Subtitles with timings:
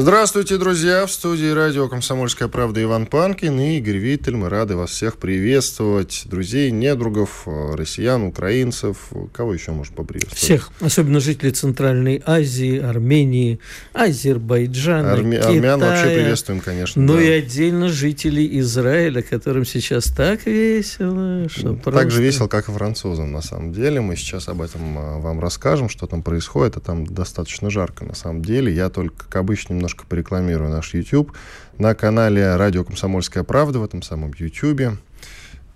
[0.00, 1.06] Здравствуйте, друзья!
[1.06, 4.36] В студии радио «Комсомольская правда» Иван Панкин и Игорь Виттель.
[4.36, 6.22] Мы рады вас всех приветствовать.
[6.26, 9.10] Друзей, недругов, россиян, украинцев.
[9.32, 10.40] Кого еще можно поприветствовать?
[10.40, 10.70] Всех.
[10.80, 13.58] Особенно жителей Центральной Азии, Армении,
[13.92, 15.38] Азербайджана, Арме...
[15.38, 15.56] Китая.
[15.56, 17.02] Армян вообще приветствуем, конечно.
[17.02, 17.22] Ну да.
[17.24, 21.48] и отдельно жителей Израиля, которым сейчас так весело.
[21.48, 22.10] Что так просто...
[22.10, 24.00] же весело, как и французам, на самом деле.
[24.00, 26.76] Мы сейчас об этом а, вам расскажем, что там происходит.
[26.76, 28.72] А там достаточно жарко, на самом деле.
[28.72, 31.32] Я только, обычно, немного немножко порекламирую наш YouTube.
[31.78, 34.98] На канале «Радио Комсомольская правда» в этом самом YouTube.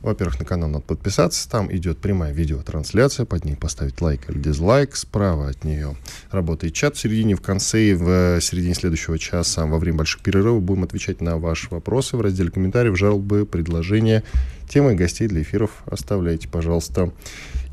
[0.01, 1.49] Во-первых, на канал надо подписаться.
[1.49, 3.25] Там идет прямая видеотрансляция.
[3.25, 4.97] Под ней поставить лайк или дизлайк.
[4.97, 5.97] Справа от нее
[6.31, 10.63] работает чат в середине, в конце и в середине следующего часа во время больших перерывов
[10.63, 14.25] будем отвечать на ваши вопросы в разделе комментариев, жалобы, предложения,
[14.69, 15.71] темы гостей для эфиров.
[15.87, 17.13] Оставляйте, пожалуйста.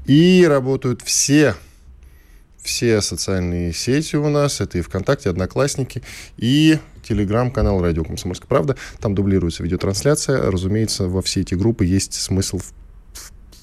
[0.05, 1.55] И работают все
[2.61, 4.61] все социальные сети у нас.
[4.61, 6.03] Это и ВКонтакте, Одноклассники,
[6.37, 8.75] и телеграм-канал «Радио Комсомольская правда».
[8.99, 10.51] Там дублируется видеотрансляция.
[10.51, 12.59] Разумеется, во все эти группы есть смысл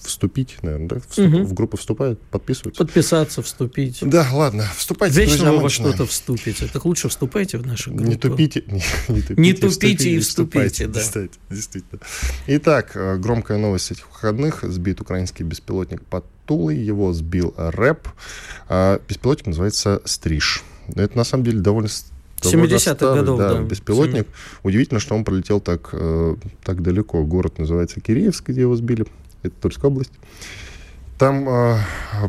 [0.07, 0.97] вступить, наверное, да?
[1.01, 1.43] Вступ, угу.
[1.45, 2.85] В группу вступают, подписываются.
[2.85, 3.99] Подписаться, вступить.
[4.03, 5.21] Да, ладно, вступайте.
[5.21, 6.69] Вечно друзья, вы во что-то вступите.
[6.73, 8.09] Так лучше вступайте в нашу группу.
[8.09, 8.63] Не тупите.
[8.67, 11.01] Не, не тупите, не тупите и вступите, да.
[11.01, 12.01] Действительно, действительно.
[12.47, 14.63] Итак, э, громкая новость этих выходных.
[14.63, 16.77] Сбит украинский беспилотник под Тулой.
[16.77, 18.09] Его сбил рэп.
[18.69, 20.65] А беспилотник называется «Стриж».
[20.95, 21.89] Это, на самом деле, довольно
[22.41, 23.63] 70-х годов, да, да.
[23.63, 24.27] Беспилотник.
[24.27, 24.27] 70.
[24.63, 27.25] Удивительно, что он пролетел так, э, так далеко.
[27.25, 29.07] Город называется Киреевск, где его сбили
[29.43, 30.13] это Тульская область.
[31.19, 31.79] Там э,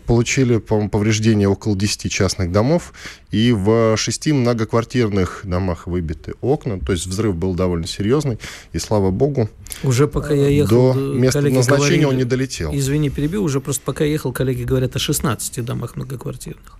[0.05, 2.93] получили, по повреждения около 10 частных домов,
[3.31, 6.79] и в шести многоквартирных домах выбиты окна.
[6.79, 8.39] То есть взрыв был довольно серьезный,
[8.71, 9.49] и слава богу.
[9.83, 10.93] Уже пока я ехал...
[10.93, 12.73] До места назначения говорили, он не долетел.
[12.73, 16.77] Извини, перебил, уже просто пока я ехал, коллеги говорят о 16 домах многоквартирных.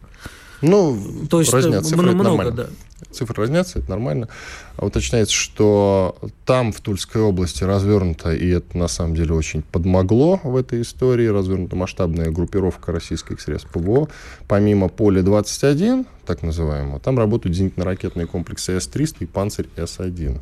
[0.62, 2.52] Ну, То есть разнятся цифры, много, нормально.
[2.52, 2.70] Да.
[3.12, 4.28] Цифры разнятся, это нормально.
[4.78, 6.16] А уточняется, что
[6.46, 11.26] там, в Тульской области, развернуто, и это на самом деле очень подмогло в этой истории,
[11.28, 14.08] развернута масштабная группировка российских средств ПВО.
[14.48, 20.40] Помимо Поля-21, так называемого, там работают зенитно-ракетные комплексы С-300 и Панцирь С-1.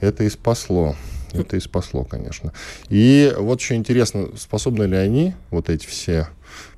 [0.00, 0.94] Это и спасло.
[1.32, 2.52] Это и спасло, конечно.
[2.88, 6.28] И вот еще интересно, способны ли они, вот эти все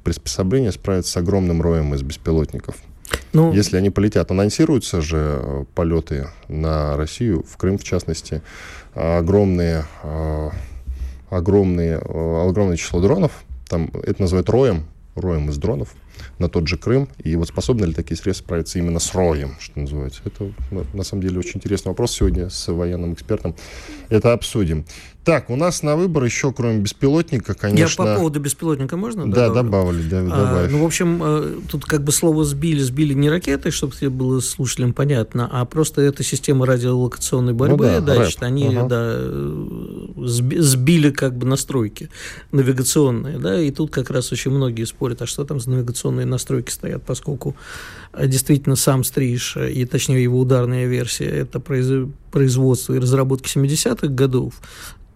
[0.04, 2.76] приспособления справиться с огромным роем из беспилотников.
[3.32, 8.42] Ну, Если они полетят, анонсируются же э, полеты на Россию, в Крым в частности,
[8.94, 10.50] огромные, э,
[11.30, 14.84] огромные, э, огромное число дронов, там это называют роем,
[15.14, 15.94] роем из дронов,
[16.38, 17.08] на тот же Крым.
[17.24, 20.20] И вот способны ли такие средства справиться именно с роем, что называется?
[20.24, 20.52] Это,
[20.92, 22.12] на самом деле, очень интересный вопрос.
[22.12, 23.54] Сегодня с военным экспертом
[24.10, 24.84] это обсудим.
[25.24, 28.02] Так, у нас на выбор еще, кроме беспилотника, конечно...
[28.02, 29.30] Я по поводу беспилотника можно?
[29.30, 30.02] Да, добавлю?
[30.02, 33.70] добавили, да, а, Ну, в общем, э, тут как бы слово «сбили», «сбили» не ракетой,
[33.70, 38.48] чтобы тебе было слушателям понятно, а просто это система радиолокационной борьбы, ну, да, значит, рэп.
[38.48, 38.88] они ага.
[38.88, 39.20] да,
[40.26, 42.10] сбили как бы настройки
[42.50, 46.70] навигационные, да, и тут как раз очень многие спорят, а что там за навигационные настройки
[46.70, 47.54] стоят, поскольку
[48.18, 54.60] действительно сам стриж, э, и точнее его ударная версия, это производство и разработки 70-х годов,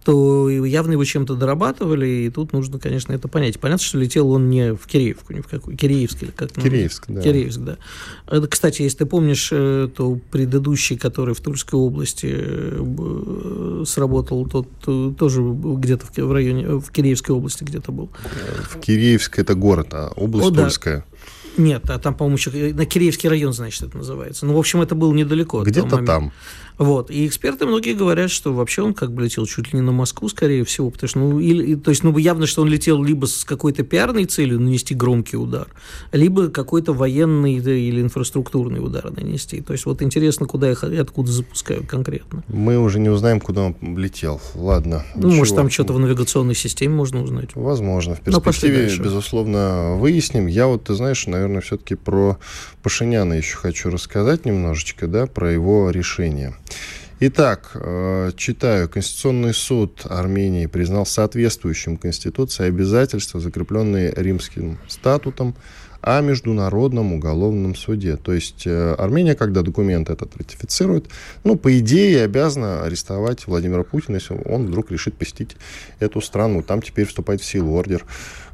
[0.07, 3.59] то явно его чем-то дорабатывали, и тут нужно, конечно, это понять.
[3.59, 6.53] Понятно, что летел он не в Киреевку, не в какой, Киреевск или как?
[6.53, 7.21] Киреевск, да.
[7.21, 7.77] Киреевск, да.
[8.25, 14.69] Это, кстати, если ты помнишь, э, то предыдущий, который в Тульской области э, сработал, тот
[14.87, 18.09] э, тоже где-то в районе, в Киреевской области где-то был.
[18.71, 20.99] В Киреевск это город, а область О, Тульская.
[20.99, 21.16] Да.
[21.57, 24.45] Нет, а там, по-моему, еще на Киреевский район, значит, это называется.
[24.45, 25.63] Ну, в общем, это было недалеко.
[25.63, 26.31] Где-то там.
[26.77, 27.09] Вот.
[27.09, 30.29] И эксперты многие говорят, что вообще он как бы летел чуть ли не на Москву,
[30.29, 33.43] скорее всего, потому что, ну, или, то есть, ну, явно, что он летел либо с
[33.43, 35.67] какой-то пиарной целью нанести громкий удар,
[36.11, 39.61] либо какой-то военный или инфраструктурный удар нанести.
[39.61, 42.43] То есть, вот интересно, куда их и откуда запускают конкретно.
[42.47, 44.39] Мы уже не узнаем, куда он летел.
[44.55, 45.03] Ладно.
[45.15, 45.39] Ну, ничего.
[45.39, 47.49] может, там что-то в навигационной системе можно узнать.
[47.55, 48.15] Возможно.
[48.15, 50.47] В ну, перспективе, безусловно, выясним.
[50.47, 52.37] Я вот, ты знаешь, наверное, все-таки про
[52.83, 56.53] Пашиняна еще хочу рассказать немножечко, да, про его решение.
[57.19, 58.87] Итак, э, читаю.
[58.87, 65.55] Конституционный суд Армении признал соответствующим Конституции обязательства, закрепленные римским статутом,
[66.01, 68.17] о Международном уголовном суде.
[68.17, 71.07] То есть э, Армения, когда документ этот ратифицирует,
[71.43, 75.57] ну, по идее, обязана арестовать Владимира Путина, если он вдруг решит посетить
[75.99, 76.61] эту страну.
[76.61, 78.05] Там теперь вступает в силу ордер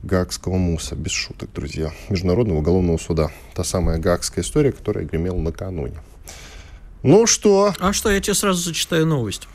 [0.03, 0.95] Гаагского МУСа.
[0.95, 1.91] Без шуток, друзья.
[2.09, 3.29] Международного уголовного суда.
[3.55, 5.97] Та самая Гаагская история, которая гремела накануне.
[7.03, 7.73] Ну что?
[7.79, 9.49] А что, я тебе сразу зачитаю новость.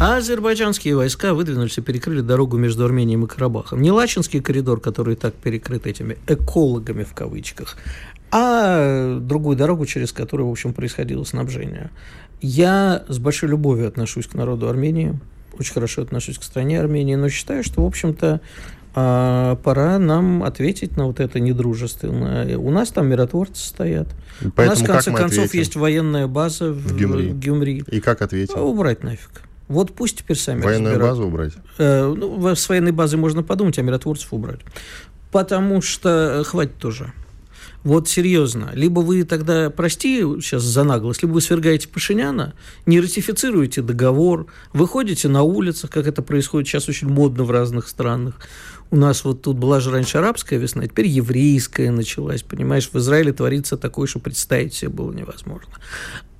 [0.00, 3.80] Азербайджанские войска выдвинулись и перекрыли дорогу между Арменией и Карабахом.
[3.80, 7.76] Не Лачинский коридор, который так перекрыт этими экологами в кавычках,
[8.32, 11.90] а другую дорогу, через которую, в общем, происходило снабжение.
[12.40, 15.16] Я с большой любовью отношусь к народу Армении,
[15.56, 18.40] очень хорошо отношусь к стране Армении, но считаю, что, в общем-то,
[18.94, 22.56] а пора нам ответить на вот это недружественное.
[22.58, 24.08] У нас там миротворцы стоят.
[24.56, 25.58] Поэтому У нас, в конце концов, ответим?
[25.58, 27.30] есть военная база в, в Гюмри.
[27.30, 27.84] Гюмри.
[27.86, 28.56] И как ответить?
[28.56, 29.42] Убрать нафиг.
[29.68, 31.18] Вот пусть теперь сами Военную разбирают.
[31.18, 31.52] базу убрать?
[31.78, 34.60] Э, ну, с военной базы можно подумать, а миротворцев убрать.
[35.30, 37.12] Потому что э, хватит тоже.
[37.82, 38.70] Вот серьезно.
[38.74, 42.54] Либо вы тогда, прости сейчас за наглость, либо вы свергаете Пашиняна,
[42.84, 48.34] не ратифицируете договор, выходите на улицах, как это происходит сейчас очень модно в разных странах.
[48.90, 53.32] У нас вот тут была же раньше арабская весна, теперь еврейская началась, понимаешь, в Израиле
[53.32, 55.72] творится такое, что представить себе было невозможно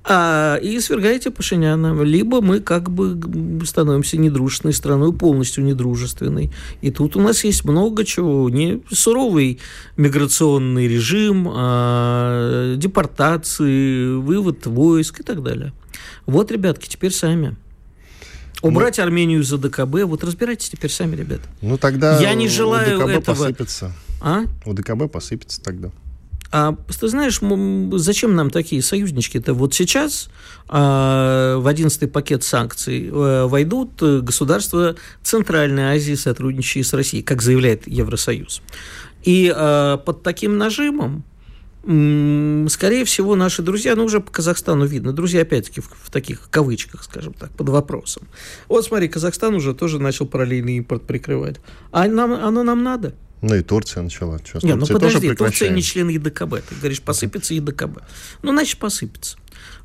[0.03, 2.01] а, и свергаете Пашиняна.
[2.01, 6.51] Либо мы как бы становимся недружественной страной, полностью недружественной.
[6.81, 8.49] И тут у нас есть много чего.
[8.49, 9.59] Не суровый
[9.97, 15.71] миграционный режим, а, депортации, вывод войск и так далее.
[16.25, 17.55] Вот, ребятки, теперь сами.
[18.61, 20.03] Убрать ну, Армению за ДКБ.
[20.03, 21.41] Вот разбирайтесь теперь сами, ребят.
[21.61, 23.35] Ну тогда я не желаю у ДКБ этого.
[23.35, 23.91] посыпется.
[24.21, 24.43] А?
[24.65, 25.89] У ДКБ посыпется тогда.
[26.51, 27.39] А ты знаешь,
[27.99, 29.53] зачем нам такие союзнички-то?
[29.53, 30.29] Вот сейчас
[30.67, 37.87] а, в 11 пакет санкций а, войдут государства Центральной Азии, сотрудничающие с Россией, как заявляет
[37.87, 38.61] Евросоюз.
[39.23, 41.23] И а, под таким нажимом
[41.83, 47.03] скорее всего, наши друзья, ну, уже по Казахстану видно, друзья, опять-таки, в, в таких кавычках,
[47.03, 48.27] скажем так, под вопросом.
[48.67, 51.57] Вот смотри, Казахстан уже тоже начал параллельный импорт прикрывать.
[51.91, 53.13] А нам, оно нам надо?
[53.41, 54.39] Ну и Турция начала.
[54.43, 56.61] Что, не, ну подожди, Турция не член ЕДКБ.
[56.69, 58.01] Ты говоришь, посыпется ЕДКБ.
[58.43, 59.37] Ну, значит, посыпется.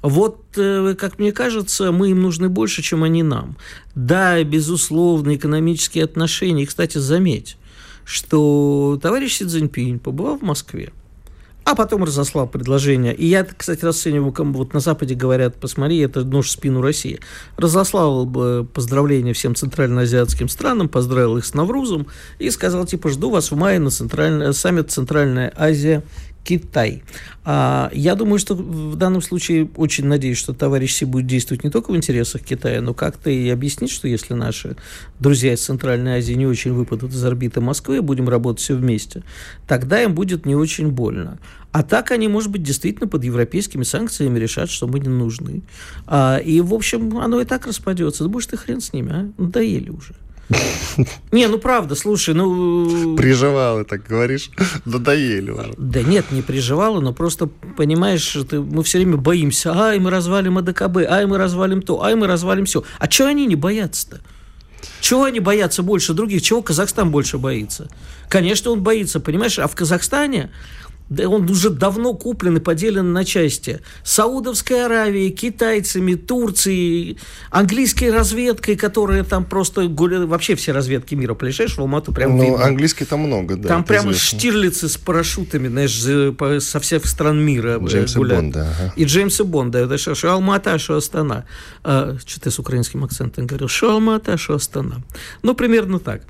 [0.02, 3.56] Вот, э, как мне кажется, мы им нужны больше, чем они нам.
[3.94, 6.64] Да, безусловно, экономические отношения.
[6.64, 7.56] И, кстати, заметь,
[8.04, 10.92] что товарищ Си Цзиньпинь побывал в Москве,
[11.66, 13.12] а потом разослал предложение.
[13.12, 17.18] И я, кстати, расцениваю, вот на Западе говорят, посмотри, это нож в спину России.
[17.56, 22.06] Разослал бы поздравления всем центральноазиатским странам, поздравил их с Наврузом
[22.38, 26.04] и сказал, типа, жду вас в мае на центральный, саммит Центральная Азия
[26.46, 27.02] Китай.
[27.44, 31.70] А, я думаю, что в данном случае очень надеюсь, что товарищ Си будет действовать не
[31.70, 34.76] только в интересах Китая, но как-то и объяснить, что если наши
[35.18, 39.24] друзья из Центральной Азии не очень выпадут из орбиты Москвы, будем работать все вместе,
[39.66, 41.38] тогда им будет не очень больно.
[41.72, 45.62] А так они, может быть, действительно под европейскими санкциями решат, что мы не нужны.
[46.06, 48.22] А, и, в общем, оно и так распадется.
[48.22, 49.32] Да будешь ты хрен с ними, а?
[49.36, 50.14] Надоели уже.
[51.32, 53.16] Не, ну правда, слушай, ну...
[53.16, 54.50] Приживала, так говоришь,
[54.84, 55.74] надоели уже.
[55.76, 57.46] Да нет, не приживала, но просто,
[57.76, 62.14] понимаешь, ты, мы все время боимся, ай, мы развалим АДКБ, ай, мы развалим то, ай,
[62.14, 62.84] мы развалим все.
[62.98, 64.20] А чего они не боятся-то?
[65.00, 66.42] Чего они боятся больше других?
[66.42, 67.88] Чего Казахстан больше боится?
[68.28, 69.58] Конечно, он боится, понимаешь?
[69.58, 70.50] А в Казахстане
[71.08, 73.80] да он уже давно куплен и поделен на части.
[74.02, 77.18] Саудовской Аравией, китайцами, Турцией,
[77.50, 80.26] английской разведкой, которая там просто гуляет.
[80.28, 81.34] Вообще все разведки мира.
[81.34, 82.64] Приезжаешь в Алмату, прям Ну, видно.
[82.64, 83.68] английской там много, да.
[83.68, 84.38] Там прямо известно.
[84.38, 88.44] штирлицы с парашютами, знаешь, со всех стран мира э, Джеймса гуляют.
[88.44, 88.68] Бонда.
[88.78, 88.92] Ага.
[88.96, 89.78] И Джеймса Бонда.
[89.78, 91.44] Это что, что Алмата, что Астана.
[91.84, 93.68] А, что ты с украинским акцентом говорил?
[93.68, 95.02] Что Алмата, что Астана.
[95.42, 96.22] Ну, примерно так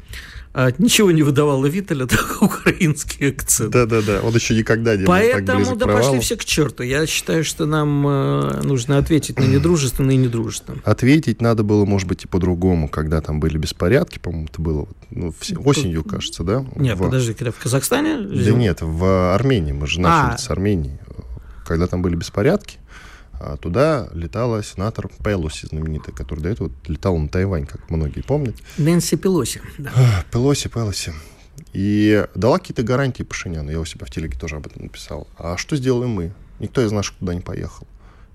[0.58, 3.72] а, ничего не выдавало Виталя, так украинский акцент.
[3.72, 6.82] Да-да-да, он еще никогда не Поэтому, так да пошли все к черту.
[6.82, 10.78] Я считаю, что нам э, нужно ответить на недружественно и недружественно.
[10.82, 15.34] Ответить надо было, может быть, и по-другому, когда там были беспорядки, по-моему, это было ну,
[15.62, 16.64] осенью, кажется, да?
[16.74, 17.02] Нет, в...
[17.02, 18.20] подожди, когда в Казахстане?
[18.20, 20.38] Да нет, в Армении, мы же начали а.
[20.38, 20.98] с Армении.
[21.66, 22.78] Когда там были беспорядки,
[23.40, 28.56] а туда летала сенатор Пелоси, знаменитая, который до этого летал на Тайвань, как многие помнят.
[28.78, 29.60] Нэнси Пелоси.
[29.78, 30.24] Да.
[30.30, 31.12] Пелоси, Пелоси.
[31.72, 33.70] И дала какие-то гарантии Пашиняну.
[33.70, 35.26] Я у себя в телеге тоже об этом написал.
[35.38, 36.32] А что сделаем мы?
[36.58, 37.86] Никто из наших туда не поехал.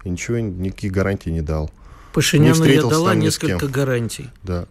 [0.03, 1.71] И ничего, никаких гарантий не дал.
[2.13, 4.29] Пашиняну я дала несколько гарантий.
[4.43, 4.65] Да.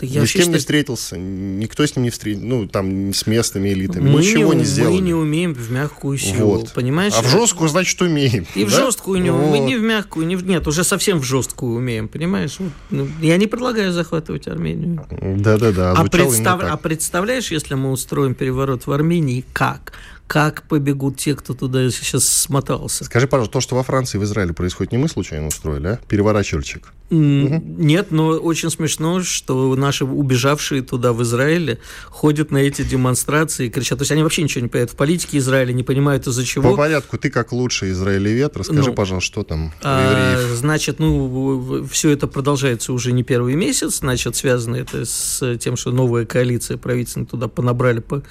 [0.00, 0.54] Да я Ни с кем считаю...
[0.54, 4.60] не встретился, никто с ним не встретился, ну, там, с местными элитами, мы ничего не,
[4.60, 4.94] не сделали.
[4.94, 6.72] Мы не умеем в мягкую силу, вот.
[6.72, 7.12] понимаешь?
[7.16, 8.44] А в жесткую, значит, умеем.
[8.56, 8.66] И да?
[8.66, 9.50] в жесткую не вот.
[9.50, 10.44] Мы не в мягкую, не в...
[10.44, 12.58] нет, уже совсем в жесткую умеем, понимаешь?
[12.90, 15.06] Ну, я не предлагаю захватывать Армению.
[15.20, 16.60] Да-да-да, а, представ...
[16.62, 19.92] а представляешь, если мы устроим переворот в Армении, как?
[20.26, 23.04] Как побегут те, кто туда сейчас смотался.
[23.04, 26.00] Скажи, пожалуйста, то, что во Франции и в Израиле происходит, не мы случайно устроили, а?
[26.08, 26.92] Переворачивальчик.
[27.10, 33.70] Нет, но очень смешно, что наши убежавшие туда в Израиле ходят на эти демонстрации и
[33.70, 33.98] кричат.
[33.98, 36.70] То есть они вообще ничего не понимают в политике Израиля, не понимают из-за чего.
[36.70, 42.10] По порядку, ты как лучший израилевед, расскажи, ну, пожалуйста, что там а, Значит, ну, все
[42.10, 47.28] это продолжается уже не первый месяц, значит, связано это с тем, что новая коалиция правительственная
[47.28, 48.22] туда понабрали по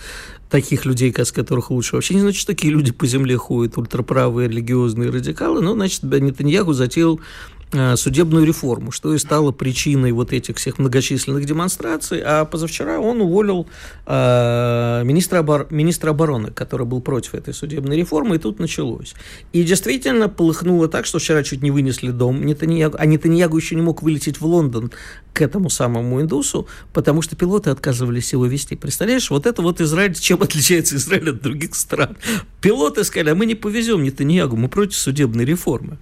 [0.54, 1.96] таких людей, с которых лучше.
[1.96, 7.20] Вообще не значит, такие люди по земле ходят, ультраправые, религиозные радикалы, ну, значит, Нетаньяху затеял
[7.96, 12.22] судебную реформу, что и стало причиной вот этих всех многочисленных демонстраций.
[12.24, 13.68] А позавчера он уволил
[14.06, 19.14] э, министра, обор- министра обороны, который был против этой судебной реформы, и тут началось.
[19.52, 23.82] И действительно полыхнуло так, что вчера чуть не вынесли дом Нетаньягу, а Нетаньягу еще не
[23.82, 24.92] мог вылететь в Лондон
[25.34, 28.76] к этому самому индусу, потому что пилоты отказывались его вести.
[28.76, 32.18] Представляешь, вот это вот Израиль, чем отличается Израиль от других стран.
[32.62, 35.98] Пилоты сказали, а мы не повезем Нетаньягу, мы против судебной реформы.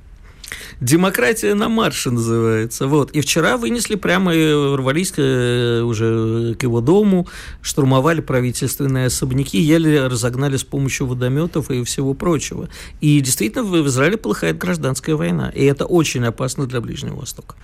[0.79, 2.87] Демократия на марше называется.
[2.87, 3.11] Вот.
[3.11, 7.27] И вчера вынесли прямо, ворвались э, уже к его дому,
[7.61, 12.69] штурмовали правительственные особняки, еле разогнали с помощью водометов и всего прочего.
[13.01, 15.49] И действительно в Израиле полыхает гражданская война.
[15.49, 17.55] И это очень опасно для Ближнего Востока.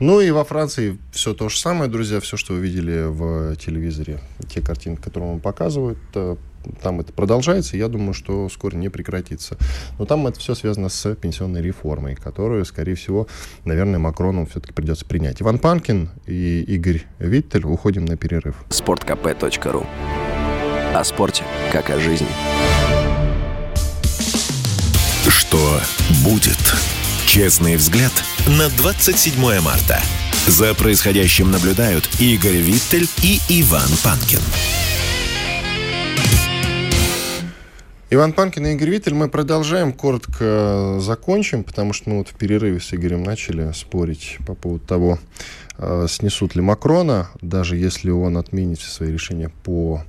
[0.00, 4.20] Ну и во Франции все то же самое, друзья, все, что вы видели в телевизоре,
[4.48, 6.36] те картинки, которые вам показывают, э,
[6.82, 9.56] там это продолжается, я думаю, что скоро не прекратится.
[9.98, 13.26] Но там это все связано с пенсионной реформой, которую, скорее всего,
[13.64, 15.42] наверное, Макрону все-таки придется принять.
[15.42, 17.64] Иван Панкин и Игорь Виттель.
[17.64, 18.56] Уходим на перерыв.
[18.70, 19.86] Спорткп.ру
[20.94, 22.28] О спорте, как о жизни.
[25.28, 25.80] Что
[26.24, 26.58] будет?
[27.26, 28.12] Честный взгляд
[28.46, 30.00] на 27 марта.
[30.46, 34.40] За происходящим наблюдают Игорь Виттель и Иван Панкин.
[38.16, 39.12] Иван Панкин и Игорь Виттель.
[39.12, 44.38] Мы продолжаем, коротко э, закончим, потому что мы вот в перерыве с Игорем начали спорить
[44.46, 45.18] по поводу того,
[46.08, 50.02] снесут ли Макрона, даже если он отменит все свои решения по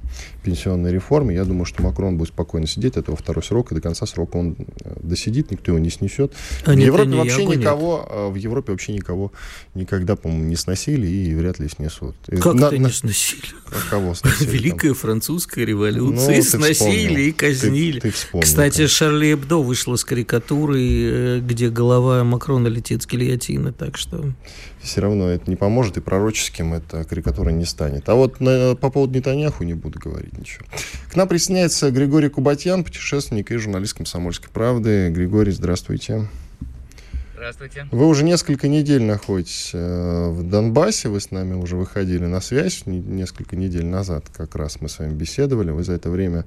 [0.47, 1.35] пенсионной реформе.
[1.35, 4.37] Я думаю, что Макрон будет спокойно сидеть, это его второй срок, и до конца срока
[4.37, 6.31] он э, досидит, никто его не снесет.
[6.65, 8.07] А в Европе вообще никого, нет.
[8.09, 9.33] Э, в Европе вообще никого
[9.73, 12.15] никогда, по-моему, не сносили и вряд ли снесут.
[12.41, 13.41] Как на, это не сносили?
[13.65, 14.49] А кого сносили?
[14.49, 14.95] Великая там?
[14.95, 16.37] французская революция.
[16.37, 17.99] Ну, сносили и казнили.
[17.99, 18.95] Ты, ты вспомнил, Кстати, конечно.
[18.95, 24.23] Шарли Эбдо вышла с карикатурой, э, где голова Макрона летит с гильотины, так что
[24.81, 28.07] все равно это не поможет, и пророческим эта карикатура не станет.
[28.09, 30.65] А вот на, по поводу Нетаньяху не буду говорить ничего.
[31.11, 35.09] К нам присоединяется Григорий Кубатьян, путешественник и журналист «Комсомольской правды».
[35.09, 36.27] Григорий, здравствуйте.
[37.33, 37.87] Здравствуйте.
[37.91, 42.87] Вы уже несколько недель находитесь э, в Донбассе, вы с нами уже выходили на связь
[42.87, 45.69] несколько недель назад, как раз мы с вами беседовали.
[45.69, 46.45] Вы за это время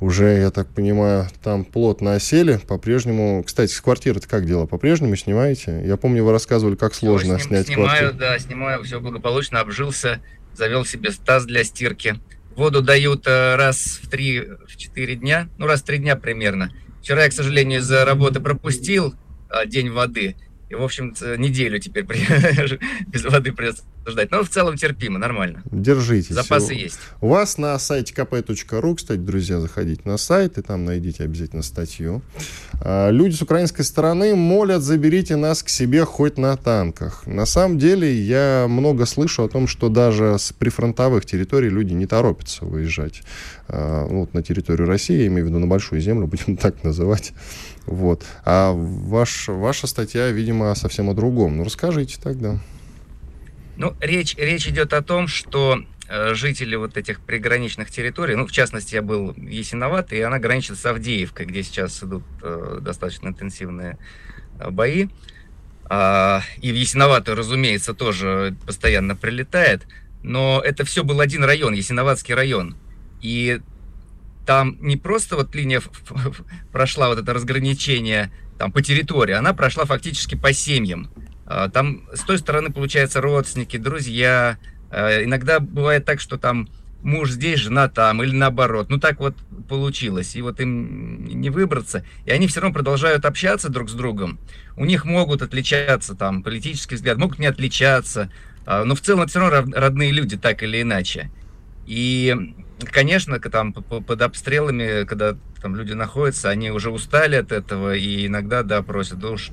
[0.00, 2.58] уже, я так понимаю, там плотно осели.
[2.66, 4.66] По-прежнему, кстати, с квартиры-то как дело?
[4.66, 5.82] По-прежнему снимаете?
[5.84, 8.14] Я помню, вы рассказывали, как сложно все, снять снимаю, квартиру.
[8.18, 10.20] да, снимаю, все благополучно, обжился,
[10.54, 12.16] завел себе таз для стирки.
[12.56, 16.72] Воду дают э, раз в 3-4 дня, ну, раз в 3 дня примерно.
[17.00, 19.14] Вчера я, к сожалению, из-за работы пропустил
[19.50, 20.36] э, день воды.
[20.70, 22.04] И, в общем неделю теперь
[23.06, 24.30] без воды придется ждать.
[24.30, 25.62] Но в целом терпимо, нормально.
[25.70, 26.34] Держитесь.
[26.34, 26.98] Запасы есть.
[27.20, 32.22] У вас на сайте kp.ru, кстати, друзья, заходите на сайт, и там найдите обязательно статью.
[32.80, 37.26] А, люди с украинской стороны молят, заберите нас к себе хоть на танках.
[37.26, 42.06] На самом деле, я много слышу о том, что даже с прифронтовых территорий люди не
[42.06, 43.22] торопятся выезжать
[43.68, 47.32] а, вот, на территорию России, я имею в виду на Большую Землю, будем так называть.
[47.86, 48.24] Вот.
[48.44, 51.56] А ваш, ваша статья, видимо, совсем о другом.
[51.56, 52.58] Ну, расскажите тогда.
[53.80, 58.52] Ну, речь, речь идет о том, что э, жители вот этих приграничных территорий, ну, в
[58.52, 63.96] частности, я был Ясиноват, и она граничит с Авдеевкой, где сейчас идут э, достаточно интенсивные
[64.58, 65.08] э, бои.
[65.86, 69.86] А, и в Ясиноватую, разумеется, тоже постоянно прилетает.
[70.22, 72.76] Но это все был один район, Ясиноватский район.
[73.22, 73.62] И
[74.44, 75.80] там не просто вот линия
[76.70, 81.10] прошла вот это разграничение там по территории, она прошла фактически по семьям.
[81.50, 84.56] А, там с той стороны, получается, родственники, друзья.
[84.88, 86.68] А, иногда бывает так, что там
[87.02, 88.88] муж здесь, жена там, или наоборот.
[88.88, 89.34] Ну, так вот
[89.68, 90.36] получилось.
[90.36, 92.04] И вот им не выбраться.
[92.24, 94.38] И они все равно продолжают общаться друг с другом.
[94.76, 98.30] У них могут отличаться там политический взгляд, могут не отличаться.
[98.64, 101.32] А, но в целом все равно родные люди, так или иначе.
[101.86, 108.26] И конечно, там под обстрелами, когда там люди находятся, они уже устали от этого и
[108.26, 109.50] иногда, да, просят, уж,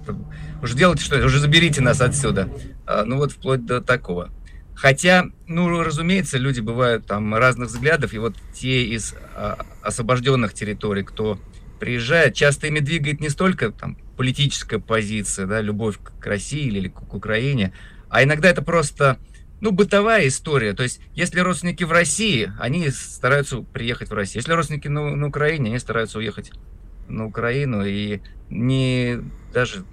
[0.61, 2.49] уж делайте что уже заберите нас отсюда.
[2.85, 4.31] А, ну вот вплоть до такого.
[4.75, 11.03] Хотя, ну, разумеется, люди бывают там разных взглядов, и вот те из а, освобожденных территорий,
[11.03, 11.39] кто
[11.79, 16.93] приезжает, часто ими двигает не столько там политическая позиция, да, любовь к России или к,
[16.93, 17.73] к Украине,
[18.09, 19.17] а иногда это просто,
[19.59, 20.73] ну, бытовая история.
[20.73, 24.41] То есть, если родственники в России, они стараются приехать в Россию.
[24.41, 26.51] Если родственники на, на Украине, они стараются уехать
[27.07, 29.19] на Украину и не
[29.53, 29.83] даже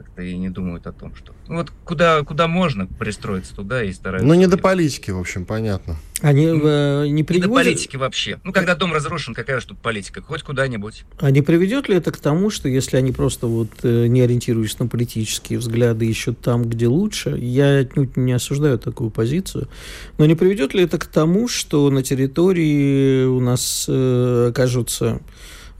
[0.00, 1.34] как-то и не думают о том, что...
[1.46, 4.26] Ну, вот куда, куда можно пристроиться туда и стараются...
[4.26, 5.96] Ну, не до политики, в общем, понятно.
[6.22, 7.50] Они э, не приводят...
[7.50, 8.40] Не до политики вообще.
[8.42, 10.22] Ну, когда дом разрушен, какая же тут политика?
[10.22, 11.04] Хоть куда-нибудь.
[11.18, 14.78] А не приведет ли это к тому, что если они просто вот э, не ориентируясь
[14.78, 19.68] на политические взгляды, ищут там, где лучше, я отнюдь не осуждаю такую позицию,
[20.16, 25.20] но не приведет ли это к тому, что на территории у нас э, окажутся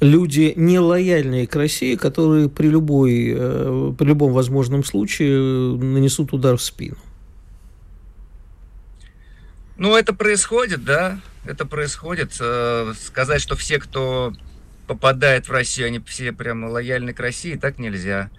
[0.00, 6.62] люди нелояльные к России, которые при, любой, э, при любом возможном случае нанесут удар в
[6.62, 6.97] спину.
[9.76, 12.37] Ну, это происходит, да, это происходит.
[12.40, 14.33] Э, сказать, что все, кто
[14.87, 18.30] попадает в Россию, они все прямо лояльны к России, так нельзя.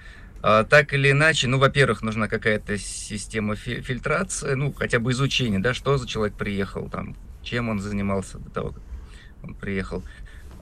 [0.44, 5.74] А, так или иначе, ну, во-первых, нужна какая-то система фильтрации, ну, хотя бы изучения, да,
[5.74, 8.84] что за человек приехал, там, чем он занимался до того, как
[9.44, 10.04] он приехал.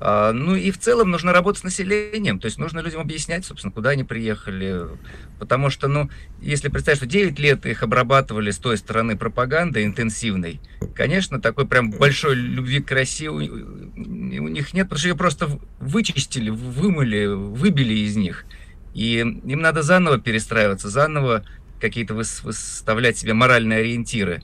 [0.02, 3.74] А, ну и в целом нужно работать с населением, то есть нужно людям объяснять, собственно,
[3.74, 4.86] куда они приехали.
[5.40, 6.10] Потому что, ну,
[6.42, 10.62] если представить, что 9 лет их обрабатывали с той стороны пропаганды интенсивной,
[10.96, 16.50] конечно, такой прям большой любви к России у, них нет, потому что ее просто вычистили,
[16.50, 18.46] вымыли, выбили из них.
[18.94, 21.44] И им надо заново перестраиваться, заново
[21.82, 24.44] какие-то выставлять себе моральные ориентиры.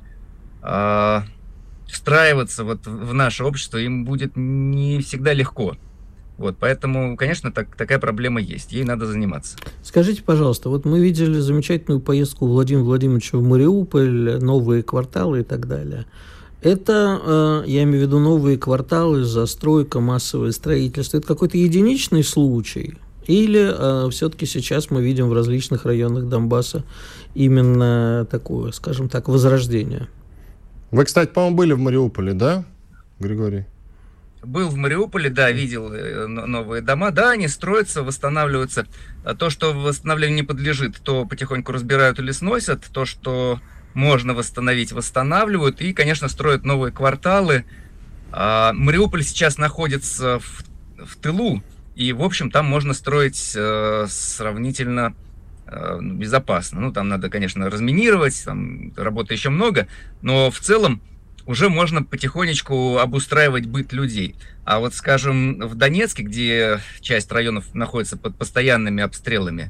[1.87, 5.77] Встраиваться вот в наше общество им будет не всегда легко.
[6.37, 9.57] Вот, поэтому, конечно, так, такая проблема есть, ей надо заниматься.
[9.83, 15.67] Скажите, пожалуйста, вот мы видели замечательную поездку Владимира Владимировича в Мариуполь, новые кварталы и так
[15.67, 16.05] далее.
[16.61, 21.17] Это, э, я имею в виду новые кварталы, застройка, массовое строительство.
[21.17, 22.97] Это какой-то единичный случай?
[23.27, 26.83] Или э, все-таки сейчас мы видим в различных районах Донбасса
[27.33, 30.09] именно такое, скажем так, возрождение?
[30.95, 32.63] Вы, кстати, по-моему, были в Мариуполе, да,
[33.19, 33.65] Григорий?
[34.41, 37.11] Был в Мариуполе, да, видел э, новые дома.
[37.11, 38.87] Да, они строятся, восстанавливаются.
[39.25, 42.85] А то, что восстановлению не подлежит, то потихоньку разбирают или сносят.
[42.93, 43.59] То, что
[43.93, 45.81] можно восстановить, восстанавливают.
[45.81, 47.65] И, конечно, строят новые кварталы.
[48.31, 50.63] А Мариуполь сейчас находится в,
[51.05, 51.61] в тылу.
[51.95, 55.13] И, в общем, там можно строить э, сравнительно
[56.01, 56.81] безопасно.
[56.81, 59.87] Ну, там надо, конечно, разминировать, там работы еще много,
[60.21, 61.01] но в целом
[61.45, 64.35] уже можно потихонечку обустраивать быт людей.
[64.63, 69.69] А вот, скажем, в Донецке, где часть районов находится под постоянными обстрелами,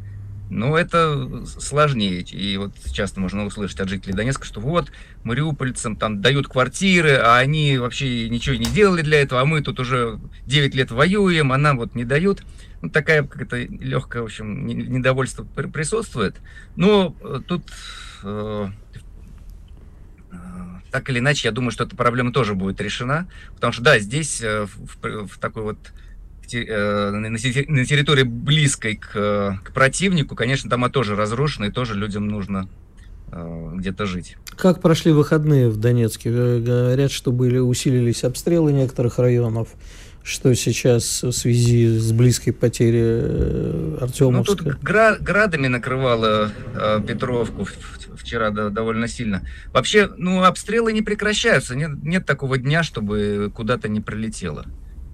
[0.50, 2.22] ну, это сложнее.
[2.22, 4.92] И вот часто можно услышать от жителей Донецка, что вот,
[5.24, 9.80] мариупольцам там дают квартиры, а они вообще ничего не делали для этого, а мы тут
[9.80, 12.44] уже 9 лет воюем, а нам вот не дают.
[12.82, 16.36] Ну, такая какая-то легкое, в общем, недовольство присутствует.
[16.76, 17.64] Но э, тут
[18.24, 18.68] э,
[20.32, 20.36] э,
[20.92, 23.28] так или иначе, я думаю, что эта проблема тоже будет решена.
[23.54, 25.78] Потому что, да, здесь, э, в, в такой вот
[26.54, 32.70] э, на территории близкой к, к противнику, конечно, дома тоже разрушены, и тоже людям нужно
[33.32, 34.38] где-то жить.
[34.56, 36.30] Как прошли выходные в Донецке?
[36.62, 39.70] Говорят, что были усилились обстрелы некоторых районов
[40.26, 44.56] что сейчас в связи с близкой потерей э, Артемовска?
[44.64, 47.68] Ну, тут гра- градами накрывало э, Петровку
[48.18, 49.44] вчера да, довольно сильно.
[49.72, 51.76] Вообще, ну, обстрелы не прекращаются.
[51.76, 54.66] Нет, нет такого дня, чтобы куда-то не прилетело.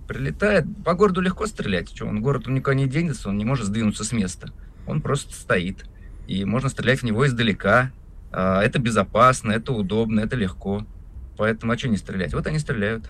[0.08, 0.64] Прилетает.
[0.86, 1.94] По городу легко стрелять.
[1.94, 4.54] Что, он город он никуда не денется, он не может сдвинуться с места.
[4.88, 5.84] Он просто стоит.
[6.26, 7.92] И можно стрелять в него издалека.
[8.32, 10.88] Э, это безопасно, это удобно, это легко.
[11.36, 12.34] Поэтому а что не стрелять?
[12.34, 13.10] Вот они стреляют.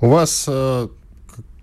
[0.00, 0.88] У вас э,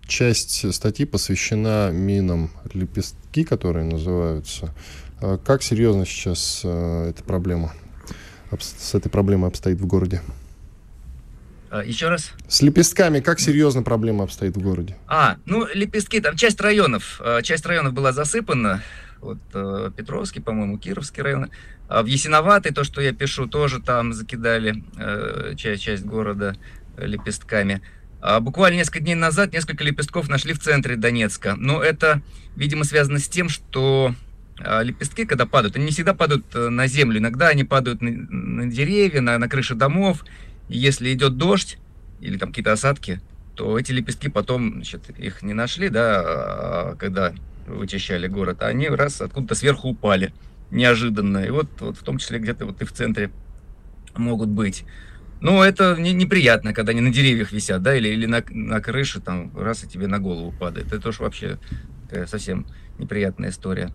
[0.07, 4.73] часть статьи посвящена минам лепестки, которые называются.
[5.21, 7.73] А как серьезно сейчас э, эта проблема,
[8.59, 10.21] с этой проблемой обстоит в городе?
[11.69, 12.31] А, Еще раз?
[12.47, 14.97] С лепестками как серьезно проблема обстоит в городе?
[15.07, 18.83] А, ну, лепестки, там часть районов, э, часть районов была засыпана,
[19.21, 21.49] вот э, Петровский, по-моему, Кировский район.
[21.87, 24.83] А в Ясиноватой, то, что я пишу, тоже там закидали
[25.55, 26.55] часть, часть города
[26.97, 27.81] лепестками.
[28.27, 31.53] А, буквально несколько дней назад несколько лепестков нашли в центре Донецка.
[31.57, 32.23] Но это,
[32.55, 34.15] видимо, связано с тем, что
[34.57, 37.19] а, лепестки, когда падают, они не всегда падают э, на землю.
[37.19, 40.25] Иногда они падают на, деревья, на, на крыши домов.
[40.69, 41.77] И если идет дождь
[42.19, 43.21] или там какие-то осадки,
[43.53, 47.31] то эти лепестки потом, значит, их не нашли, да, а, когда
[47.67, 50.33] вычищали город, они раз откуда-то сверху упали
[50.71, 51.45] неожиданно.
[51.45, 53.29] И вот, вот в том числе где-то вот и в центре
[54.15, 54.83] могут быть.
[55.41, 59.19] Ну, это не, неприятно, когда они на деревьях висят, да, или, или на, на крыше,
[59.19, 60.91] там, раз и тебе на голову падает.
[60.93, 61.58] Это уж вообще
[62.28, 62.65] совсем
[62.98, 63.91] неприятная история.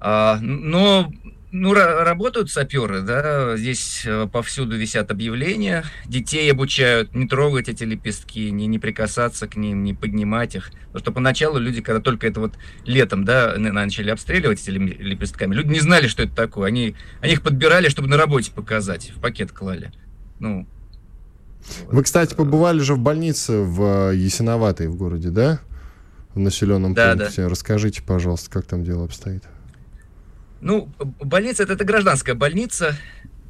[0.00, 1.12] А, но
[1.52, 8.50] ну, работают саперы, да, здесь э, повсюду висят объявления, детей обучают не трогать эти лепестки,
[8.50, 10.70] не, не прикасаться к ним, не поднимать их.
[10.86, 12.54] Потому что поначалу люди, когда только это вот
[12.86, 16.68] летом, да, начали обстреливать эти лепестками, люди не знали, что это такое.
[16.68, 19.92] Они, они их подбирали, чтобы на работе показать, в пакет клали.
[20.42, 20.66] Ну,
[21.86, 25.60] Вы, кстати, побывали же в больнице в э, Ясиноватой в городе, да?
[26.34, 27.42] В населенном да, пункте.
[27.42, 27.48] Да.
[27.48, 29.44] Расскажите, пожалуйста, как там дело обстоит.
[30.60, 30.88] Ну,
[31.20, 32.96] больница это, это гражданская больница,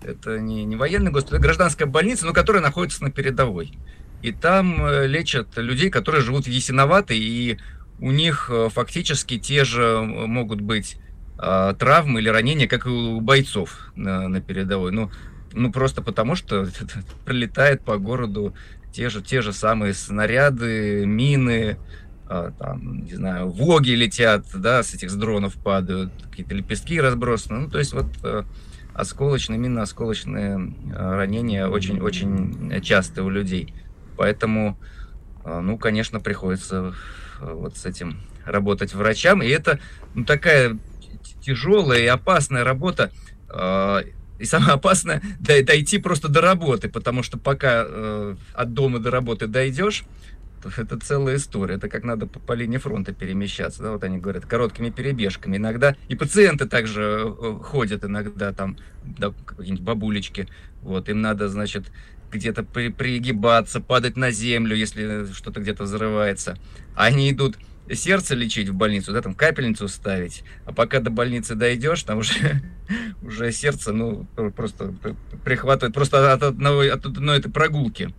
[0.03, 3.73] это не, не военный госпиталь, это гражданская больница, но которая находится на передовой.
[4.21, 7.59] И там э, лечат людей, которые живут в Ясиноватой, и
[8.01, 10.99] у них э, фактически те же могут быть
[11.39, 14.93] э, травмы или ранения, как и у бойцов на, на передовой.
[14.93, 15.11] Ну,
[15.53, 16.67] ну, просто потому что
[17.25, 18.55] прилетает по городу
[18.93, 21.79] те же, те же самые снаряды, мины,
[22.29, 27.61] а, там, не знаю, воги летят, да, с этих с дронов падают, какие-то лепестки разбросаны.
[27.61, 28.45] Ну, то есть вот э,
[28.95, 33.75] осколочные, минно-осколочные э, ранения очень-очень часто у людей.
[34.17, 34.79] Поэтому,
[35.45, 36.95] э, ну, конечно, приходится
[37.41, 39.43] вот с этим работать врачам.
[39.43, 39.81] И это
[40.15, 40.79] ну, такая
[41.41, 43.11] тяжелая и опасная работа.
[44.43, 47.87] И самое опасное дойти просто до работы, потому что пока
[48.55, 50.03] от дома до работы дойдешь,
[50.77, 51.77] это целая история.
[51.77, 53.83] Это как надо по, по линии фронта перемещаться.
[53.83, 53.93] Да?
[53.93, 55.59] Вот они говорят, короткими перебежками.
[55.59, 60.49] Иногда и пациенты также э, ходят иногда там, да, какие-нибудь бабулечки.
[60.83, 61.85] Вот, им надо, значит,
[62.33, 66.59] где-то при, пригибаться, падать на землю, если что-то где-то взрывается.
[66.97, 67.59] Они идут
[67.95, 72.63] сердце лечить в больницу, да, там капельницу ставить, а пока до больницы дойдешь, там уже,
[73.23, 74.27] уже сердце, ну,
[74.57, 74.95] просто
[75.45, 78.13] прихватывает, просто от одной, от одной этой прогулки.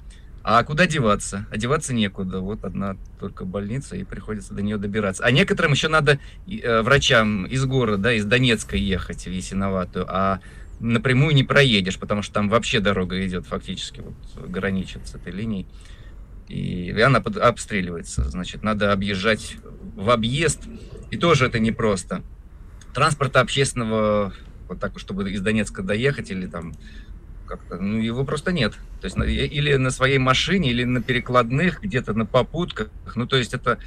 [0.46, 1.46] А куда деваться?
[1.52, 2.42] Одеваться некуда.
[2.42, 5.24] Вот одна только больница, и приходится до нее добираться.
[5.24, 10.42] А некоторым еще надо э, врачам из города, из Донецка ехать в Ясиноватую, а
[10.82, 15.66] напрямую не проедешь, потому что там вообще дорога идет фактически, вот граничит с этой линией.
[16.48, 18.24] И она под, обстреливается.
[18.30, 19.58] Значит, надо объезжать
[19.96, 20.62] в объезд,
[21.12, 22.22] и тоже это непросто.
[22.94, 24.34] Транспорта общественного,
[24.68, 26.74] вот так, чтобы из Донецка доехать, или там
[27.46, 28.74] как-то, ну, его просто нет.
[29.02, 32.90] То есть или на своей машине, или на перекладных, где-то на попутках.
[33.16, 33.78] Ну, то есть это,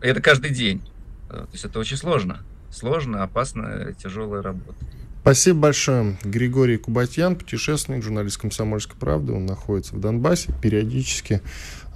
[0.00, 0.82] это каждый день.
[1.28, 2.40] Э, то есть это очень сложно.
[2.70, 4.76] Сложно, опасная, тяжелая работа.
[5.22, 6.18] Спасибо большое.
[6.22, 9.32] Григорий Кубатьян, путешественник, журналист «Комсомольской правды».
[9.32, 10.52] Он находится в Донбассе.
[10.60, 11.40] Периодически,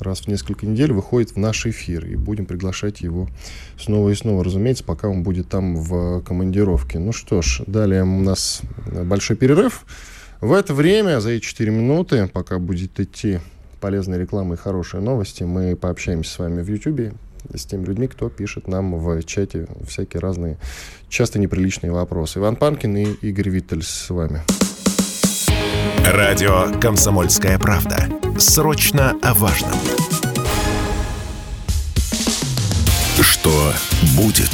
[0.00, 2.06] раз в несколько недель, выходит в наш эфир.
[2.06, 3.28] И будем приглашать его
[3.78, 6.98] снова и снова, разумеется, пока он будет там в командировке.
[6.98, 8.62] Ну что ж, далее у нас
[9.04, 9.84] большой перерыв.
[10.40, 13.40] В это время, за эти 4 минуты, пока будет идти
[13.80, 17.14] полезная реклама и хорошие новости, мы пообщаемся с вами в YouTube
[17.54, 20.58] с теми людьми, кто пишет нам в чате всякие разные,
[21.08, 22.40] часто неприличные вопросы.
[22.40, 24.42] Иван Панкин и Игорь Виттель с вами.
[26.12, 28.08] Радио «Комсомольская правда».
[28.38, 29.74] Срочно о важном.
[33.20, 33.74] Что
[34.16, 34.50] будет?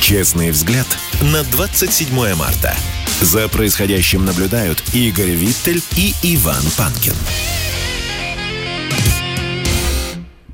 [0.00, 0.88] Честный взгляд
[1.20, 2.74] на 27 марта.
[3.20, 7.14] За происходящим наблюдают Игорь Виттель и Иван Панкин.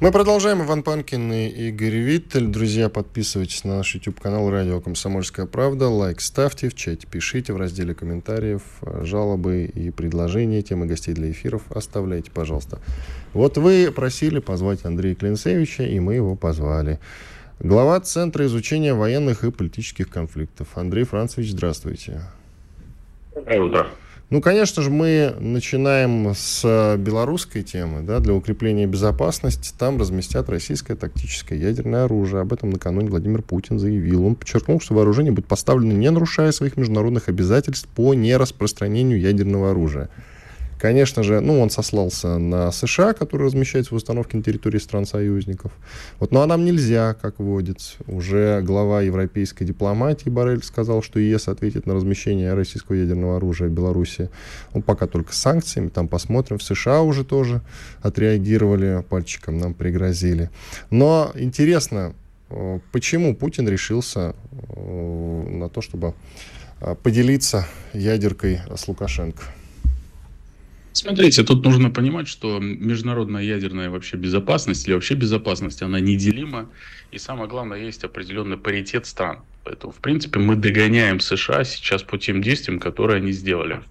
[0.06, 0.62] Мы продолжаем.
[0.62, 2.46] Иван Панкин и Игорь Виттель.
[2.46, 5.88] Друзья, подписывайтесь на наш YouTube-канал «Радио Комсомольская правда».
[5.88, 8.62] Лайк ставьте, в чате пишите, в разделе комментариев
[9.02, 12.78] жалобы и предложения, темы гостей для эфиров оставляйте, пожалуйста.
[13.32, 17.00] Вот вы просили позвать Андрея Клинцевича, и мы его позвали.
[17.58, 20.68] Глава Центра изучения военных и политических конфликтов.
[20.76, 22.22] Андрей Францевич, здравствуйте.
[23.34, 23.86] Доброе утро.
[24.28, 28.02] Ну, конечно же, мы начинаем с белорусской темы.
[28.02, 32.40] Да, для укрепления безопасности там разместят российское тактическое ядерное оружие.
[32.40, 34.26] Об этом накануне Владимир Путин заявил.
[34.26, 40.08] Он подчеркнул, что вооружение будет поставлено не нарушая своих международных обязательств по нераспространению ядерного оружия.
[40.86, 45.72] Конечно же, ну, он сослался на США, который размещается в установке на территории стран-союзников.
[46.20, 47.96] Вот, ну, а нам нельзя, как водится.
[48.06, 53.72] Уже глава европейской дипломатии Барель сказал, что ЕС ответит на размещение российского ядерного оружия в
[53.72, 54.30] Беларуси.
[54.74, 56.58] Ну, пока только с санкциями, там посмотрим.
[56.58, 57.62] В США уже тоже
[58.00, 60.50] отреагировали, пальчиком нам пригрозили.
[60.90, 62.14] Но интересно,
[62.50, 66.14] э, почему Путин решился э, на то, чтобы
[66.80, 69.42] э, поделиться ядеркой с Лукашенко?
[70.96, 76.70] Смотрите, тут нужно понимать, что международная ядерная вообще безопасность или вообще безопасность, она неделима.
[77.10, 79.40] И самое главное, есть определенный паритет стран.
[79.62, 83.82] Поэтому, в принципе, мы догоняем США сейчас по тем действиям, которые они сделали.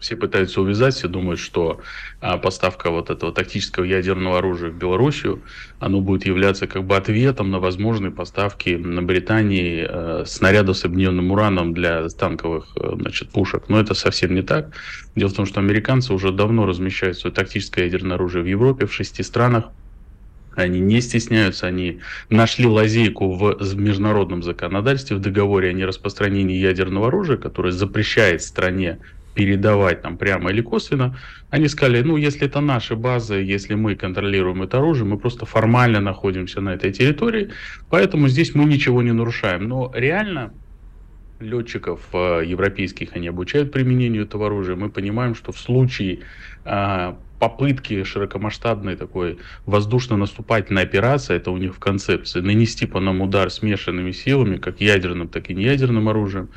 [0.00, 1.80] Все пытаются увязать, все думают, что
[2.20, 5.42] а, поставка вот этого тактического ядерного оружия в Белоруссию,
[5.78, 11.30] оно будет являться как бы ответом на возможные поставки на Британии э, снарядов с объединенным
[11.30, 13.64] ураном для танковых э, значит, пушек.
[13.68, 14.74] Но это совсем не так.
[15.14, 18.92] Дело в том, что американцы уже давно размещают свое тактическое ядерное оружие в Европе, в
[18.92, 19.66] шести странах.
[20.56, 27.36] Они не стесняются, они нашли лазейку в международном законодательстве, в договоре о нераспространении ядерного оружия,
[27.36, 28.98] который запрещает стране
[29.38, 31.16] передавать там прямо или косвенно,
[31.50, 36.00] они сказали, ну, если это наши базы, если мы контролируем это оружие, мы просто формально
[36.00, 37.50] находимся на этой территории,
[37.88, 39.68] поэтому здесь мы ничего не нарушаем.
[39.68, 40.50] Но реально
[41.38, 44.74] летчиков э, европейских они обучают применению этого оружия.
[44.74, 46.18] Мы понимаем, что в случае
[46.64, 53.50] э, попытки широкомасштабной такой воздушно-наступательной операции, это у них в концепции, нанести по нам удар
[53.50, 56.48] смешанными силами, как ядерным, так и неядерным оружием,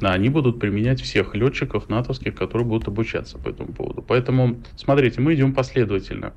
[0.00, 4.02] они будут применять всех летчиков натовских, которые будут обучаться по этому поводу.
[4.02, 6.32] Поэтому, смотрите, мы идем последовательно.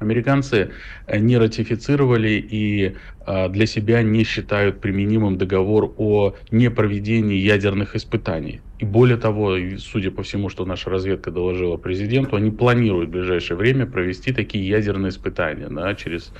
[0.00, 0.70] Американцы
[1.06, 2.94] э, не ратифицировали и
[3.26, 8.62] э, для себя не считают применимым договор о непроведении ядерных испытаний.
[8.78, 13.58] И более того, судя по всему, что наша разведка доложила президенту, они планируют в ближайшее
[13.58, 16.32] время провести такие ядерные испытания да, через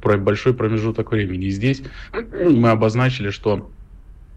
[0.00, 1.46] большой промежуток времени.
[1.46, 3.70] И здесь мы обозначили, что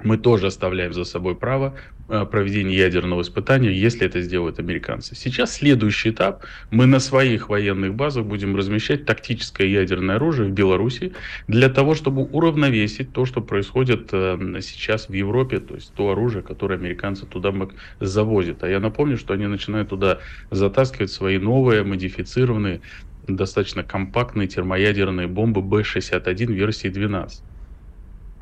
[0.03, 1.75] мы тоже оставляем за собой право
[2.09, 5.15] э, проведения ядерного испытания, если это сделают американцы.
[5.15, 6.43] Сейчас следующий этап.
[6.71, 11.13] Мы на своих военных базах будем размещать тактическое ядерное оружие в Беларуси
[11.47, 16.43] для того, чтобы уравновесить то, что происходит э, сейчас в Европе, то есть то оружие,
[16.43, 17.53] которое американцы туда
[17.99, 18.63] завозят.
[18.63, 20.19] А я напомню, что они начинают туда
[20.51, 22.81] затаскивать свои новые, модифицированные,
[23.27, 27.43] достаточно компактные термоядерные бомбы Б-61 версии 12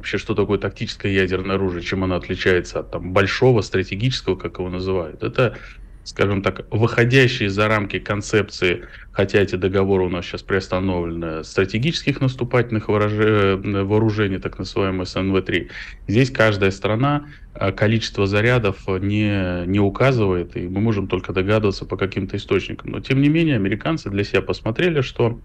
[0.01, 4.67] вообще, что такое тактическое ядерное оружие, чем оно отличается от там, большого стратегического, как его
[4.67, 5.21] называют.
[5.21, 5.59] Это,
[6.03, 12.87] скажем так, выходящие за рамки концепции, хотя эти договоры у нас сейчас приостановлены, стратегических наступательных
[12.87, 15.69] вооружений, так называемые СНВ-3.
[16.07, 21.95] Здесь каждая страна э, количество зарядов не, не указывает, и мы можем только догадываться по
[21.95, 22.89] каким-то источникам.
[22.89, 25.39] Но, тем не менее, американцы для себя посмотрели, что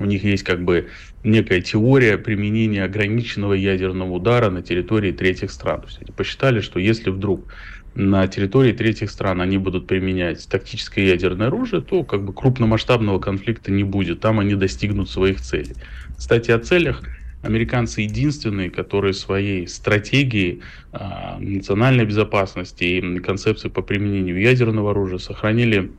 [0.00, 0.88] у них есть как бы
[1.22, 5.82] некая теория применения ограниченного ядерного удара на территории третьих стран.
[5.82, 7.52] То есть они посчитали, что если вдруг
[7.94, 13.70] на территории третьих стран они будут применять тактическое ядерное оружие, то как бы крупномасштабного конфликта
[13.70, 14.20] не будет.
[14.20, 15.74] Там они достигнут своих целей.
[16.16, 17.02] Кстати, о целях
[17.42, 20.98] американцы единственные, которые своей стратегией э,
[21.38, 25.90] национальной безопасности и концепции по применению ядерного оружия сохранили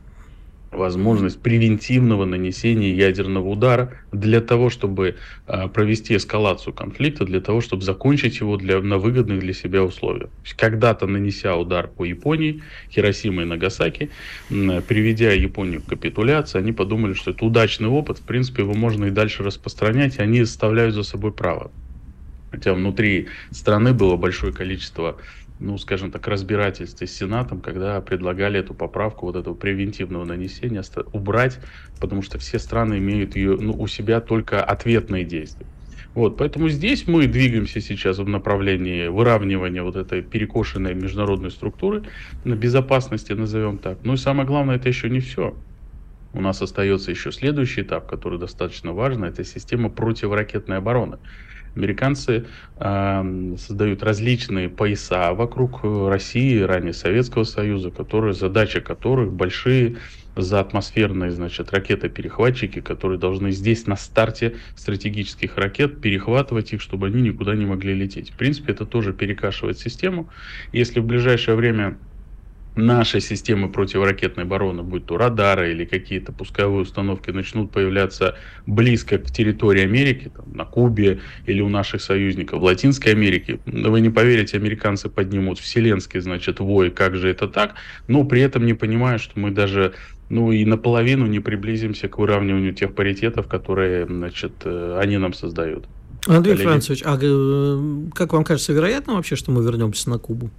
[0.72, 7.82] возможность превентивного нанесения ядерного удара для того, чтобы э, провести эскалацию конфликта, для того, чтобы
[7.82, 10.30] закончить его для, на выгодных для себя условиях.
[10.56, 14.10] Когда-то нанеся удар по Японии, Хиросима и Нагасаки,
[14.48, 19.10] приведя Японию к капитуляции, они подумали, что это удачный опыт, в принципе, его можно и
[19.10, 21.70] дальше распространять, и они оставляют за собой право.
[22.50, 25.16] Хотя внутри страны было большое количество
[25.62, 31.60] ну, скажем так, разбирательстве с Сенатом, когда предлагали эту поправку вот этого превентивного нанесения убрать,
[32.00, 35.66] потому что все страны имеют ее ну, у себя только ответные действия.
[36.14, 42.04] Вот, поэтому здесь мы двигаемся сейчас в направлении выравнивания вот этой перекошенной международной структуры
[42.44, 44.00] на безопасности, назовем так.
[44.04, 45.62] Ну и самое главное, это еще не все.
[46.34, 51.18] У нас остается еще следующий этап, который достаточно важен, это система противоракетной обороны.
[51.74, 59.96] Американцы э, создают различные пояса вокруг э, России, ранее Советского Союза, которые, задача которых большие
[60.36, 67.54] заатмосферные, значит, ракеты-перехватчики, которые должны здесь на старте стратегических ракет перехватывать их, чтобы они никуда
[67.54, 68.30] не могли лететь.
[68.30, 70.30] В принципе, это тоже перекашивает систему.
[70.72, 71.98] Если в ближайшее время
[72.74, 79.30] наши системы противоракетной обороны, будь то радары или какие-то пусковые установки, начнут появляться близко к
[79.30, 84.56] территории Америки, там, на Кубе или у наших союзников в Латинской Америке, вы не поверите,
[84.56, 87.74] американцы поднимут вселенский, значит, вой, как же это так,
[88.08, 89.94] но при этом не понимая, что мы даже
[90.28, 95.84] ну и наполовину не приблизимся к выравниванию тех паритетов, которые, значит, э, они нам создают.
[96.26, 96.68] Андрей Коллеги.
[96.68, 100.50] Францович, а э, как вам кажется, вероятно вообще, что мы вернемся на Кубу?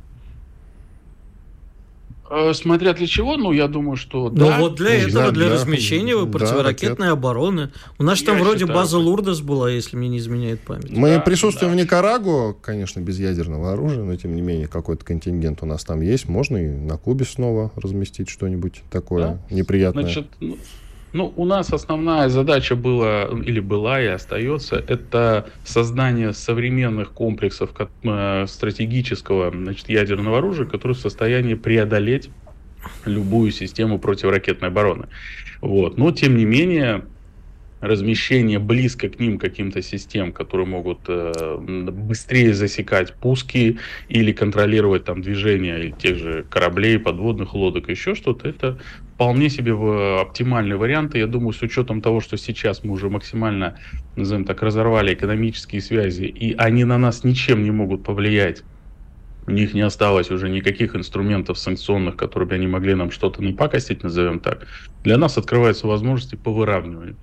[2.30, 4.58] Э, смотря для чего, ну, я думаю, что ну, да.
[4.60, 7.72] вот для этого, для, для размещения да, противоракетной да, обороны.
[8.00, 10.90] У нас я там вроде считаю, база Лурдес была, если мне не изменяет память.
[10.90, 11.78] Мы да, присутствуем да.
[11.78, 16.02] в Никарагуа, конечно, без ядерного оружия, но, тем не менее, какой-то контингент у нас там
[16.02, 16.30] есть.
[16.30, 19.56] Можно и на Кубе снова разместить что-нибудь такое да?
[19.56, 20.04] неприятное.
[20.04, 20.28] Значит,
[21.14, 27.70] ну, у нас основная задача была, или была и остается, это создание современных комплексов
[28.04, 32.30] э, стратегического значит, ядерного оружия, которые в состоянии преодолеть
[33.06, 35.08] любую систему противоракетной обороны.
[35.62, 35.98] Вот.
[35.98, 37.06] Но, тем не менее,
[37.84, 45.22] размещение близко к ним каким-то систем, которые могут э, быстрее засекать пуски или контролировать там
[45.22, 48.80] движение тех же кораблей, подводных лодок, еще что-то, это
[49.16, 49.74] вполне себе
[50.22, 51.14] оптимальный вариант.
[51.16, 53.78] И я думаю, с учетом того, что сейчас мы уже максимально,
[54.16, 58.64] назовем так, разорвали экономические связи, и они на нас ничем не могут повлиять,
[59.46, 64.02] у них не осталось уже никаких инструментов санкционных, которые бы они могли нам что-то напакостить,
[64.02, 64.68] назовем так.
[65.04, 67.18] Для нас открываются возможности по выравниванию.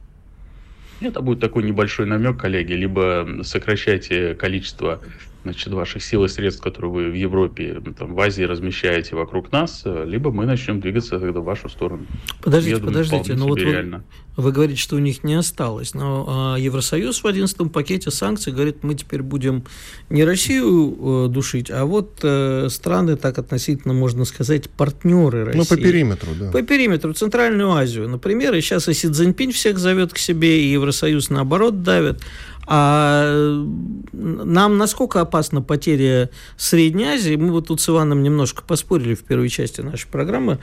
[1.01, 2.73] Это будет такой небольшой намек, коллеги.
[2.75, 5.03] Либо сокращайте количество
[5.43, 9.83] значит, ваших сил и средств, которые вы в Европе, там, в Азии размещаете вокруг нас,
[9.85, 12.07] либо мы начнем двигаться тогда в вашу сторону.
[12.43, 14.03] Подождите, Я подождите, но ну вот вы,
[14.37, 18.83] вы говорите, что у них не осталось, но а, Евросоюз в 11 пакете санкций говорит,
[18.83, 19.65] мы теперь будем
[20.09, 25.59] не Россию э, душить, а вот э, страны, так относительно, можно сказать, партнеры России.
[25.59, 26.51] Ну, по периметру, да.
[26.51, 30.73] По периметру, Центральную Азию, например, и сейчас и Си Цзиньпинь всех зовет к себе, и
[30.73, 32.21] Евросоюз наоборот давит.
[32.67, 33.65] А
[34.13, 37.35] нам насколько опасна потеря Средней Азии?
[37.37, 40.59] Мы вот тут с Иваном немножко поспорили в первой части нашей программы,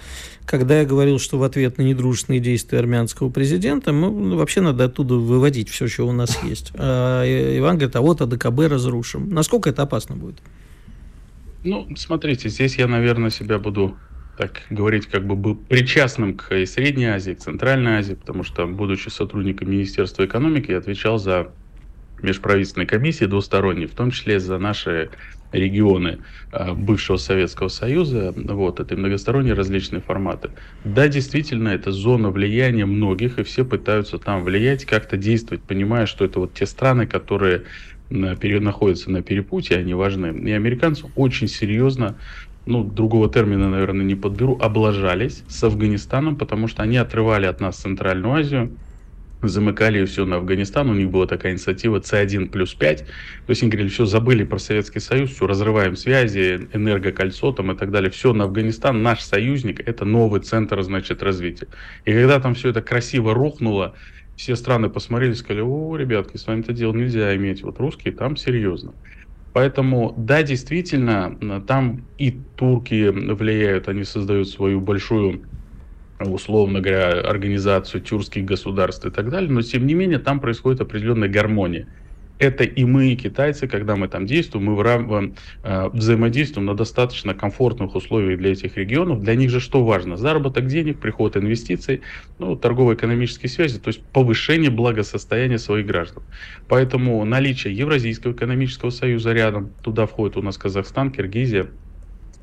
[0.46, 4.86] когда я говорил, что в ответ на недружественные действия армянского президента мы, ну, вообще надо
[4.86, 6.72] оттуда выводить все, что у нас есть.
[6.76, 7.24] А
[7.58, 9.30] Иван говорит, а вот АДКБ разрушим.
[9.30, 10.38] Насколько это опасно будет?
[11.64, 13.98] Ну, смотрите, здесь я, наверное, себя буду
[14.38, 19.10] так говорить, как бы был причастным к Средней Азии, к Центральной Азии, потому что, будучи
[19.10, 21.50] сотрудником Министерства экономики, я отвечал за
[22.22, 25.12] межправительственной комиссии двусторонней, в том числе за наши
[25.52, 26.20] регионы
[26.52, 30.52] а, бывшего Советского Союза, вот, это многосторонние различные форматы.
[30.84, 36.26] Да, действительно, это зона влияния многих, и все пытаются там влиять, как-то действовать, понимая, что
[36.26, 37.64] это вот те страны, которые
[38.10, 40.28] находятся на перепутье, они важны.
[40.48, 42.20] И американцы очень серьезно
[42.66, 47.78] ну, другого термина, наверное, не подберу, облажались с Афганистаном, потому что они отрывали от нас
[47.78, 48.78] Центральную Азию,
[49.42, 53.06] замыкали все на Афганистан, у них была такая инициатива C1 плюс 5, то
[53.48, 57.92] есть они говорили, все, забыли про Советский Союз, все, разрываем связи, энергокольцо там и так
[57.92, 61.68] далее, все, на Афганистан, наш союзник, это новый центр, значит, развития.
[62.06, 63.96] И когда там все это красиво рухнуло,
[64.36, 68.94] все страны посмотрели сказали, о, ребятки, с вами-то дело нельзя иметь, вот русские там серьезно.
[69.54, 75.42] Поэтому, да, действительно, там и турки влияют, они создают свою большую
[76.20, 81.30] условно говоря, организацию тюркских государств и так далее, но тем не менее там происходит определенная
[81.30, 81.88] гармония.
[82.40, 87.34] Это и мы, и китайцы, когда мы там действуем, мы в, э, взаимодействуем на достаточно
[87.34, 89.22] комфортных условиях для этих регионов.
[89.22, 90.18] Для них же что важно?
[90.18, 92.02] Заработок денег, приход инвестиций,
[92.38, 96.22] ну, торгово-экономические связи, то есть повышение благосостояния своих граждан.
[96.68, 101.68] Поэтому наличие Евразийского экономического союза рядом, туда входит у нас Казахстан, Киргизия,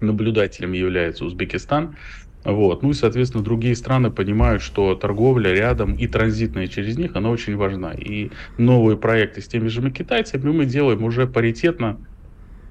[0.00, 1.96] наблюдателем является Узбекистан,
[2.44, 2.82] вот.
[2.82, 7.56] Ну и, соответственно, другие страны понимают, что торговля рядом и транзитная через них, она очень
[7.56, 7.92] важна.
[7.92, 12.06] И новые проекты с теми же китайцами мы делаем уже паритетно,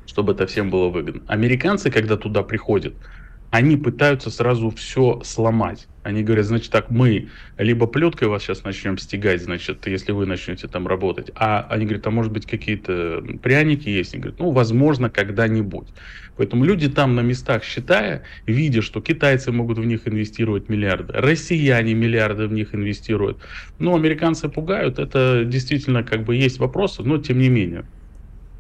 [0.06, 1.24] чтобы это всем было выгодно.
[1.28, 2.96] Американцы, когда туда приходят,
[3.54, 5.88] они пытаются сразу все сломать.
[6.02, 10.68] Они говорят, значит, так, мы либо плеткой вас сейчас начнем стегать, значит, если вы начнете
[10.68, 14.14] там работать, а они говорят, а может быть какие-то пряники есть?
[14.14, 15.94] Они говорят, ну, возможно, когда-нибудь.
[16.36, 21.94] Поэтому люди там на местах, считая, видя, что китайцы могут в них инвестировать миллиарды, россияне
[21.94, 23.42] миллиарды в них инвестируют.
[23.80, 27.90] Ну, американцы пугают, это действительно как бы есть вопросы, но тем не менее.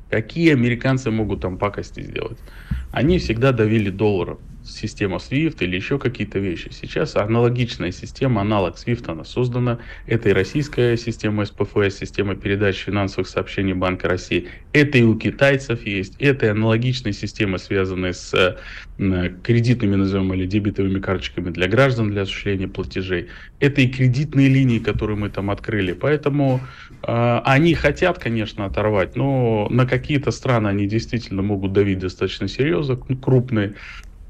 [0.09, 2.43] Какие американцы могут там пакости сделать?
[2.91, 6.69] Они всегда давили долларом система SWIFT или еще какие-то вещи.
[6.71, 9.80] Сейчас аналогичная система, аналог SWIFT, она создана.
[10.08, 14.47] Это и российская система СПФС, система передачи финансовых сообщений Банка России.
[14.71, 16.15] Это и у китайцев есть.
[16.19, 22.23] Это и аналогичные системы, связанные с э, кредитными, назовем, или дебетовыми карточками для граждан для
[22.23, 23.28] осуществления платежей.
[23.60, 25.93] Это и кредитные линии, которые мы там открыли.
[25.93, 26.62] Поэтому
[27.02, 32.95] э, они хотят, конечно, оторвать, но на какие-то страны они действительно могут давить достаточно серьезно,
[32.95, 33.76] крупные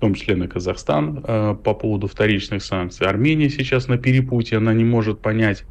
[0.04, 3.08] том числе на Казахстан э, по поводу вторичных санкций.
[3.08, 5.64] Армения сейчас на перепутье, она не может понять,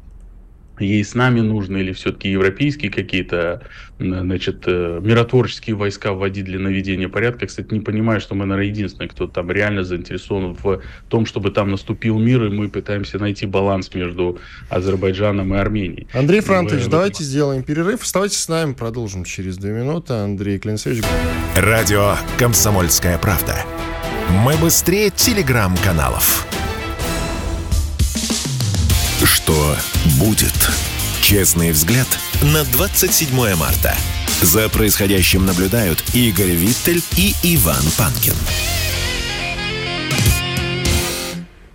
[0.79, 3.61] ей с нами нужно или все-таки европейские какие-то
[3.99, 7.45] значит, э, миротворческие войска вводить для наведения порядка.
[7.45, 11.69] Кстати, не понимаю, что мы, наверное, единственные, кто там реально заинтересован в том, чтобы там
[11.69, 14.39] наступил мир, и мы пытаемся найти баланс между
[14.71, 16.07] Азербайджаном и Арменией.
[16.11, 18.01] Андрей Франтович, давайте сделаем перерыв.
[18.01, 20.13] Оставайтесь с нами, продолжим через две минуты.
[20.13, 21.03] Андрей Клинцевич.
[21.55, 23.63] Радио «Комсомольская правда».
[24.29, 26.45] Мы быстрее телеграм-каналов.
[29.23, 29.75] Что
[30.19, 30.53] будет?
[31.21, 32.07] Честный взгляд
[32.41, 33.95] на 27 марта.
[34.41, 38.33] За происходящим наблюдают Игорь Виттель и Иван Панкин.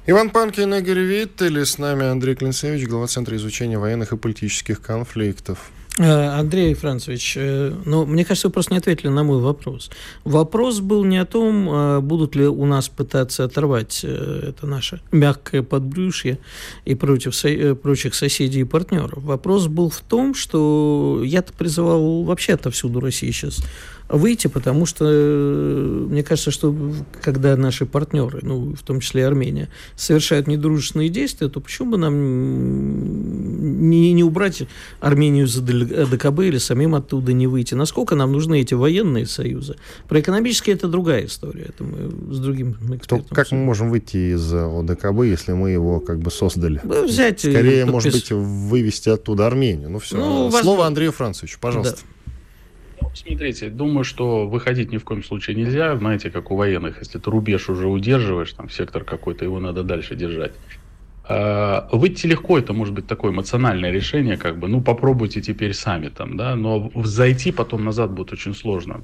[0.07, 5.71] Иван Панкин, Игорь Виттель, с нами Андрей Клинцевич, глава Центра изучения военных и политических конфликтов.
[5.99, 9.91] Э, Андрей Францевич, э, ну, мне кажется, вы просто не ответили на мой вопрос.
[10.23, 15.63] Вопрос был не о том, э, будут ли у нас пытаться оторвать это наше мягкое
[15.63, 16.39] подбрюшье
[16.85, 17.35] и против
[17.81, 19.23] прочих соседей и партнеров.
[19.25, 23.61] Вопрос был в том, что я-то призывал вообще отовсюду России сейчас
[24.09, 26.75] выйти, потому что э, мне кажется, что
[27.23, 31.99] когда наши партнеры, ну, в том числе и Армения, совершают недружественные действия, то почему бы
[31.99, 34.63] нам не, не убрать
[35.01, 37.75] Армению за ДКБ или самим оттуда не выйти?
[37.75, 39.77] Насколько нам нужны эти военные союзы?
[40.09, 41.67] Про экономические это другая история.
[41.69, 43.29] Это мы с другим экспертом.
[43.29, 46.81] То как мы можем выйти из ОДКБ, если мы его как бы создали?
[46.83, 47.93] Ну, взять Скорее, подпис...
[47.93, 49.91] может быть, вывести оттуда Армению.
[49.91, 50.17] Ну, все.
[50.17, 50.87] Ну, Слово возможно...
[50.87, 51.97] Андрею Францевичу, пожалуйста.
[51.97, 52.18] Да.
[53.27, 55.97] Смотрите, думаю, что выходить ни в коем случае нельзя.
[55.97, 60.15] Знаете, как у военных, если ты рубеж уже удерживаешь, там сектор какой-то, его надо дальше
[60.15, 60.53] держать.
[61.25, 66.09] А, выйти легко, это может быть такое эмоциональное решение, как бы, ну попробуйте теперь сами
[66.09, 69.03] там, да, но зайти потом назад будет очень сложно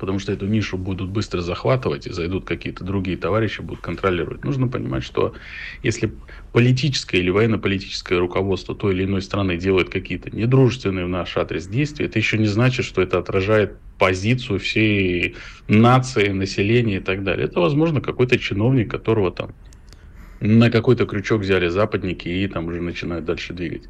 [0.00, 4.42] потому что эту нишу будут быстро захватывать, и зайдут какие-то другие товарищи, будут контролировать.
[4.42, 5.34] Нужно понимать, что
[5.82, 6.12] если
[6.52, 12.06] политическое или военно-политическое руководство той или иной страны делает какие-то недружественные в наш адрес действия,
[12.06, 15.36] это еще не значит, что это отражает позицию всей
[15.68, 17.46] нации, населения и так далее.
[17.46, 19.54] Это, возможно, какой-то чиновник, которого там
[20.40, 23.82] на какой-то крючок взяли западники и там уже начинают дальше двигать.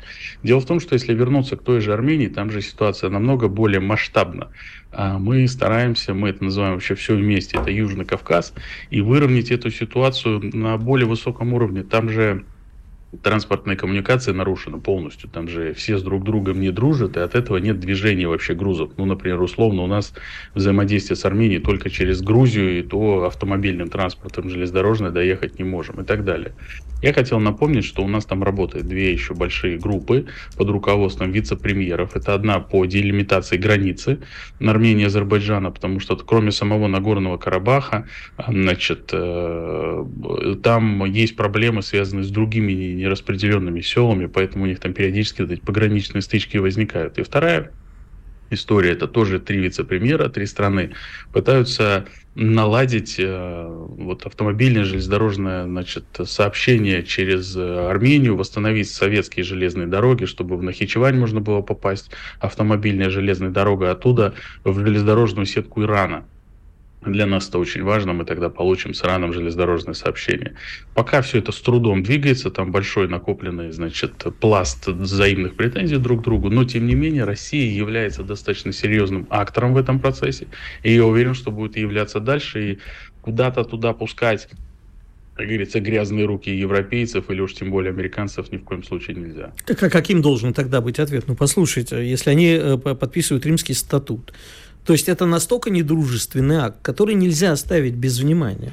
[0.42, 3.80] Дело в том, что если вернуться к той же Армении, там же ситуация намного более
[3.80, 4.50] масштабна.
[4.92, 8.52] А мы стараемся, мы это называем вообще все вместе, это Южный Кавказ,
[8.90, 11.84] и выровнять эту ситуацию на более высоком уровне.
[11.84, 12.44] Там же
[13.22, 15.28] транспортная коммуникация нарушена полностью.
[15.28, 18.92] Там же все с друг другом не дружат, и от этого нет движения вообще грузов.
[18.96, 20.14] Ну, например, условно у нас
[20.54, 26.04] взаимодействие с Арменией только через Грузию, и то автомобильным транспортом железнодорожной доехать не можем и
[26.04, 26.54] так далее.
[27.02, 32.14] Я хотел напомнить, что у нас там работают две еще большие группы под руководством вице-премьеров.
[32.14, 34.20] Это одна по делимитации границы
[34.58, 38.06] на Армении и Азербайджана, потому что кроме самого Нагорного Карабаха,
[38.46, 40.04] значит, э,
[40.62, 45.60] там есть проблемы, связанные с другими нераспределенными селами, поэтому у них там периодически вот эти
[45.60, 47.18] пограничные стычки возникают.
[47.18, 47.72] И вторая
[48.50, 50.92] история, это тоже три вице-премьера, три страны,
[51.32, 60.24] пытаются наладить э, вот автомобильное железнодорожное значит, сообщение через э, Армению, восстановить советские железные дороги,
[60.24, 64.34] чтобы в Нахичевань можно было попасть, автомобильная железная дорога оттуда
[64.64, 66.26] в железнодорожную сетку Ирана.
[67.04, 70.54] Для нас это очень важно, мы тогда получим с Ираном железнодорожное сообщение.
[70.94, 76.24] Пока все это с трудом двигается, там большой накопленный, значит, пласт взаимных претензий друг к
[76.24, 80.46] другу, но тем не менее Россия является достаточно серьезным актором в этом процессе,
[80.82, 82.78] и я уверен, что будет являться дальше, и
[83.22, 84.48] куда-то туда пускать
[85.40, 89.54] как говорится, грязные руки европейцев или уж тем более американцев ни в коем случае нельзя.
[89.64, 91.24] Так, а каким должен тогда быть ответ?
[91.28, 94.34] Ну, послушайте, если они э, подписывают римский статут,
[94.84, 98.72] то есть это настолько недружественный акт, который нельзя оставить без внимания.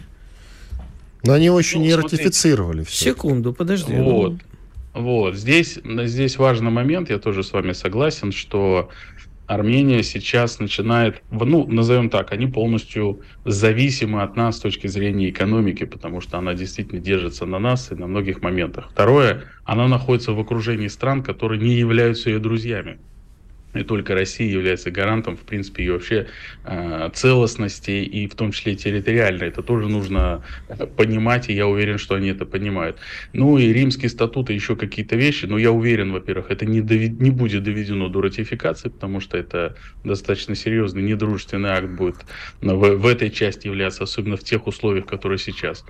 [1.24, 2.18] Но они еще ну, не смотрите.
[2.18, 2.84] ратифицировали.
[2.84, 3.12] Все.
[3.12, 3.94] Секунду, подожди.
[3.94, 4.36] Вот.
[4.94, 5.36] Вот.
[5.36, 8.90] Здесь, здесь важный момент, я тоже с вами согласен, что
[9.46, 15.86] Армения сейчас начинает, ну, назовем так, они полностью зависимы от нас с точки зрения экономики,
[15.86, 18.90] потому что она действительно держится на нас и на многих моментах.
[18.92, 23.00] Второе, она находится в окружении стран, которые не являются ее друзьями
[23.74, 26.28] и только Россия является гарантом, в принципе, ее вообще
[26.64, 29.44] э, целостности и в том числе территориально.
[29.44, 30.44] Это тоже нужно
[30.96, 32.98] понимать, и я уверен, что они это понимают.
[33.34, 37.20] Ну и римские статуты, еще какие-то вещи, но я уверен, во-первых, это не, довед...
[37.20, 42.18] не будет доведено до ратификации, потому что это достаточно серьезный недружественный акт будет
[42.62, 45.84] в, в этой части являться, особенно в тех условиях, которые сейчас.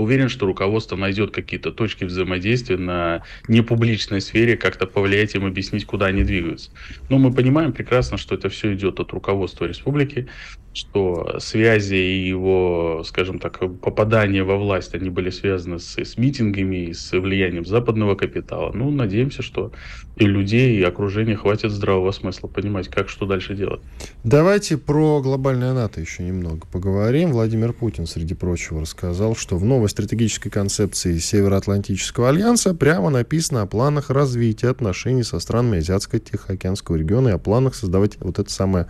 [0.00, 6.06] Уверен, что руководство найдет какие-то точки взаимодействия на непубличной сфере, как-то повлиять им, объяснить, куда
[6.06, 6.70] они двигаются.
[7.08, 10.28] Но мы понимаем прекрасно, что это все идет от руководства республики,
[10.74, 16.86] что связи и его, скажем так, попадание во власть, они были связаны с, с митингами,
[16.86, 18.72] и с влиянием западного капитала.
[18.74, 19.70] Ну, надеемся, что
[20.16, 23.80] и людей, и окружения хватит здравого смысла понимать, как что дальше делать.
[24.24, 27.30] Давайте про глобальное НАТО еще немного поговорим.
[27.30, 33.66] Владимир Путин, среди прочего, рассказал, что в новой стратегической концепции Североатлантического альянса прямо написано о
[33.66, 38.88] планах развития отношений со странами Азиатско-Тихоокеанского региона и о планах создавать вот это самое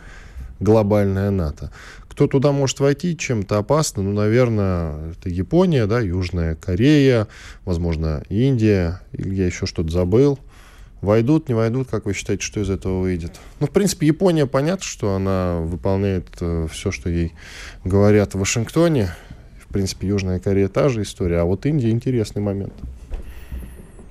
[0.60, 1.70] глобальное НАТО.
[2.08, 7.26] Кто туда может войти, чем-то опасно, ну, наверное, это Япония, да, Южная Корея,
[7.64, 10.38] возможно, Индия, или я еще что-то забыл.
[11.00, 13.32] Войдут, не войдут, как вы считаете, что из этого выйдет?
[13.60, 17.32] Ну, в принципе, Япония, понятно, что она выполняет э, все, что ей
[17.84, 19.10] говорят в Вашингтоне.
[19.74, 22.72] принципе, Южная Корея та же история, а вот Индия интересный момент.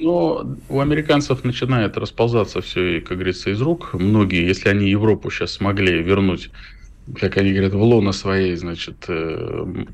[0.03, 3.93] Но у американцев начинает расползаться все, как говорится, из рук.
[3.93, 6.49] Многие, если они Европу сейчас смогли вернуть,
[7.17, 9.85] как они говорят, в лоно своей, значит, э,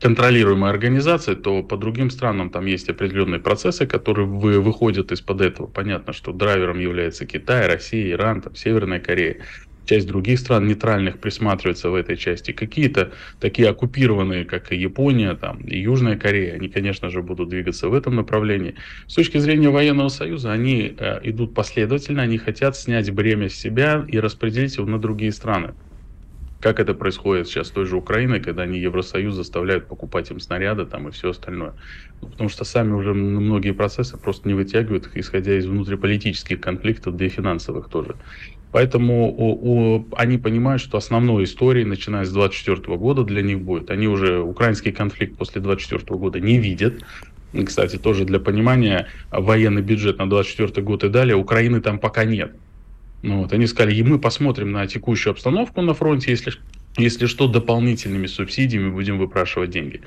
[0.00, 5.66] контролируемой организации, то по другим странам там есть определенные процессы, которые вы, выходят из-под этого.
[5.66, 9.38] Понятно, что драйвером является Китай, Россия, Иран, там, Северная Корея
[9.84, 12.52] часть других стран нейтральных присматривается в этой части.
[12.52, 17.88] Какие-то такие оккупированные, как и Япония, там, и Южная Корея, они, конечно же, будут двигаться
[17.88, 18.76] в этом направлении.
[19.06, 24.04] С точки зрения военного союза, они э, идут последовательно, они хотят снять бремя с себя
[24.06, 25.74] и распределить его на другие страны.
[26.60, 30.84] Как это происходит сейчас с той же Украиной, когда они Евросоюз заставляют покупать им снаряды
[30.84, 31.74] там и все остальное.
[32.20, 37.24] Ну, потому что сами уже многие процессы просто не вытягивают, исходя из внутриполитических конфликтов, да
[37.24, 38.16] и финансовых тоже.
[38.72, 43.90] Поэтому у, у, они понимают, что основной историей, начиная с 24 года, для них будет.
[43.90, 47.02] Они уже украинский конфликт после 24 года не видят.
[47.52, 52.24] И, кстати, тоже для понимания, военный бюджет на 24 год и далее, Украины там пока
[52.24, 52.52] нет.
[53.22, 56.52] Ну, вот, они сказали, и мы посмотрим на текущую обстановку на фронте, если,
[56.96, 60.00] если что, дополнительными субсидиями будем выпрашивать деньги.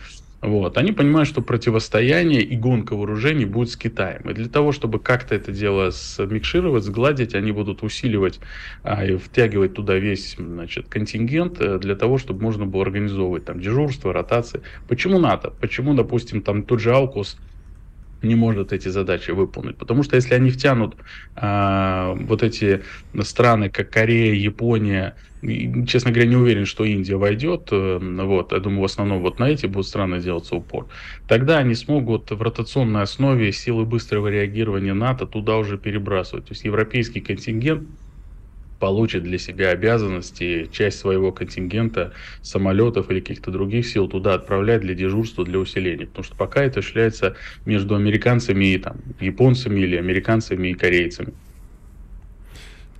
[0.44, 0.78] Вот.
[0.78, 4.30] Они понимают, что противостояние и гонка вооружений будет с Китаем.
[4.30, 8.42] И для того, чтобы как-то это дело смикшировать, сгладить, они будут усиливать
[8.84, 13.62] а, и втягивать туда весь значит, контингент э, для того, чтобы можно было организовывать там
[13.62, 14.62] дежурство, ротации.
[14.90, 15.54] Почему НАТО?
[15.62, 17.38] Почему, допустим, там тот же Аукус
[18.22, 19.78] не может эти задачи выполнить.
[19.78, 20.98] Потому что если они втянут
[21.38, 22.84] а, вот эти
[23.22, 25.16] страны, как Корея, Япония,
[25.88, 29.50] честно говоря, не уверен, что Индия войдет, э, вот, я думаю, в основном вот на
[29.50, 30.88] эти будут страны делаться упор,
[31.28, 36.46] тогда они смогут в ротационной основе силы быстрого реагирования НАТО туда уже перебрасывать.
[36.46, 37.90] То есть европейский контингент
[38.80, 44.94] получит для себя обязанности часть своего контингента самолетов или каких-то других сил туда отправлять для
[44.94, 46.08] дежурства, для усиления.
[46.08, 47.36] Потому что пока это шляется
[47.66, 51.34] между американцами и там, японцами или американцами и корейцами.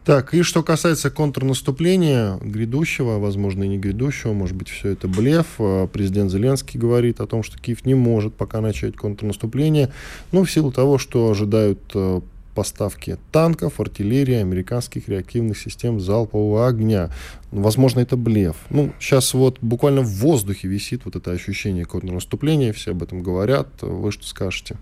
[0.06, 5.46] Так, и что касается контрнаступления грядущего, возможно, и не грядущего, может быть, все это блеф.
[5.60, 9.94] А президент Зеленский говорит о том, что Киев не может пока начать контрнаступление,
[10.34, 12.20] ну, в силу того, что ожидают э,
[12.54, 17.10] поставки танков, артиллерии, американских реактивных систем залпового огня.
[17.52, 18.58] Возможно, это блеф.
[18.70, 23.70] Ну, сейчас вот буквально в воздухе висит вот это ощущение контрнаступления, все об этом говорят.
[23.82, 24.76] Вы что скажете?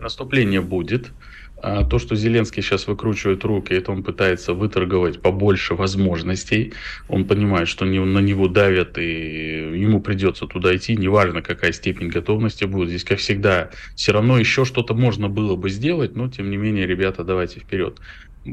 [0.00, 1.10] Наступление будет.
[1.62, 6.72] А то, что Зеленский сейчас выкручивает руки, это он пытается выторговать побольше возможностей.
[7.08, 12.64] Он понимает, что на него давят, и ему придется туда идти, неважно, какая степень готовности
[12.64, 12.88] будет.
[12.88, 16.86] Здесь, как всегда, все равно еще что-то можно было бы сделать, но, тем не менее,
[16.86, 17.98] ребята, давайте вперед.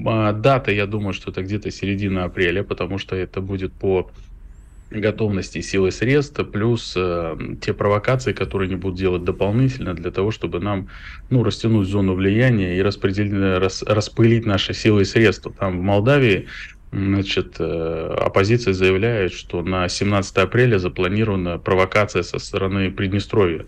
[0.05, 4.11] А дата, я думаю, что это где-то середина апреля, потому что это будет по
[4.89, 10.59] готовности силы средств, плюс э, те провокации, которые они будут делать дополнительно для того, чтобы
[10.59, 10.87] нам
[11.29, 15.51] ну, растянуть зону влияния и распределить, рас, распылить наши силы и средства.
[15.51, 16.47] Там в Молдавии
[16.89, 23.65] Значит, э, оппозиция заявляет, что на 17 апреля запланирована провокация со стороны Приднестровья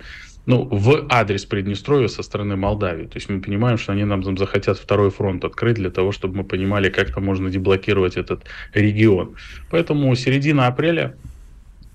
[0.50, 3.06] ну, в адрес Приднестровья со стороны Молдавии.
[3.06, 6.44] То есть мы понимаем, что они нам захотят второй фронт открыть для того, чтобы мы
[6.44, 9.36] понимали, как там можно деблокировать этот регион.
[9.70, 11.16] Поэтому середина апреля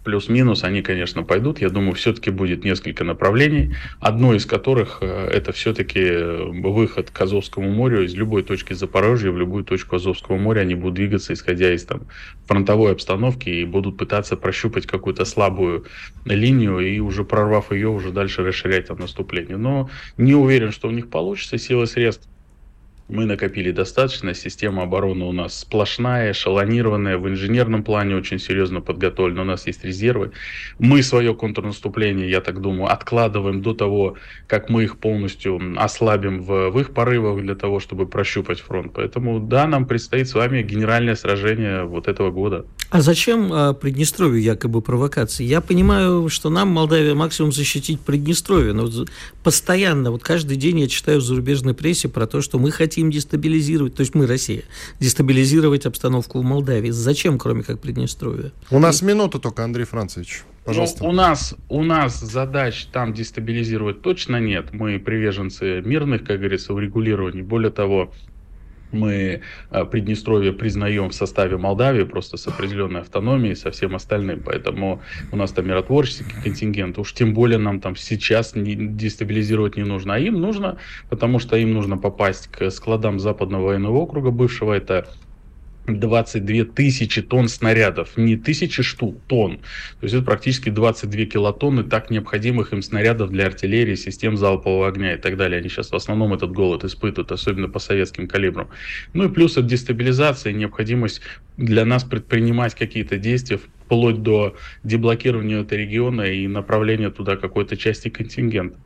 [0.04, 1.60] плюс-минус они, конечно, пойдут.
[1.60, 3.74] Я думаю, все-таки будет несколько направлений.
[4.00, 8.04] Одно из которых э, это все-таки э, выход к Азовскому морю.
[8.04, 12.02] Из любой точки Запорожья в любую точку Азовского моря они будут двигаться, исходя из там,
[12.46, 15.86] фронтовой обстановки, и будут пытаться прощупать какую-то слабую
[16.24, 19.56] линию и уже прорвав ее, уже дальше расширять там наступление.
[19.56, 21.58] Но не уверен, что у них получится.
[21.58, 22.28] Силы средств
[23.08, 29.42] мы накопили достаточно, система обороны у нас сплошная, эшелонированная, в инженерном плане очень серьезно подготовлена,
[29.42, 30.32] у нас есть резервы.
[30.78, 36.70] Мы свое контрнаступление, я так думаю, откладываем до того, как мы их полностью ослабим в,
[36.70, 38.92] в их порывах для того, чтобы прощупать фронт.
[38.94, 42.64] Поэтому да, нам предстоит с вами генеральное сражение вот этого года.
[42.88, 45.44] А зачем а, Приднестровью якобы провокации?
[45.44, 48.88] Я понимаю, что нам, Молдавия, максимум защитить Приднестровье, но
[49.42, 53.10] постоянно, вот каждый день я читаю в зарубежной прессе про то, что мы хотим хотим
[53.10, 54.62] дестабилизировать, то есть мы, Россия,
[55.00, 56.90] дестабилизировать обстановку в Молдавии.
[56.90, 58.52] Зачем, кроме как Приднестровья?
[58.70, 60.44] У нас минута только, Андрей Францевич.
[60.64, 61.02] Пожалуйста.
[61.02, 64.72] Ну, у нас, у нас задач там дестабилизировать точно нет.
[64.72, 67.42] Мы приверженцы мирных, как говорится, урегулирований.
[67.42, 68.12] Более того,
[68.94, 74.42] мы а, Приднестровье признаем в составе Молдавии, просто с определенной автономией, со всем остальным.
[74.44, 76.98] Поэтому у нас там миротворческий контингент.
[76.98, 80.14] Уж тем более нам там сейчас не, дестабилизировать не нужно.
[80.14, 80.78] А им нужно,
[81.10, 84.72] потому что им нужно попасть к складам Западного военного округа бывшего.
[84.72, 85.06] Это
[85.86, 89.58] 22 тысячи тонн снарядов, не тысячи штук, тонн.
[90.00, 95.14] То есть это практически 22 килотонны так необходимых им снарядов для артиллерии, систем залпового огня
[95.14, 95.58] и так далее.
[95.58, 98.68] Они сейчас в основном этот голод испытывают, особенно по советским калибрам.
[99.12, 101.20] Ну и плюс от дестабилизации, необходимость
[101.56, 108.08] для нас предпринимать какие-то действия вплоть до деблокирования этого региона и направления туда какой-то части
[108.08, 108.78] контингента.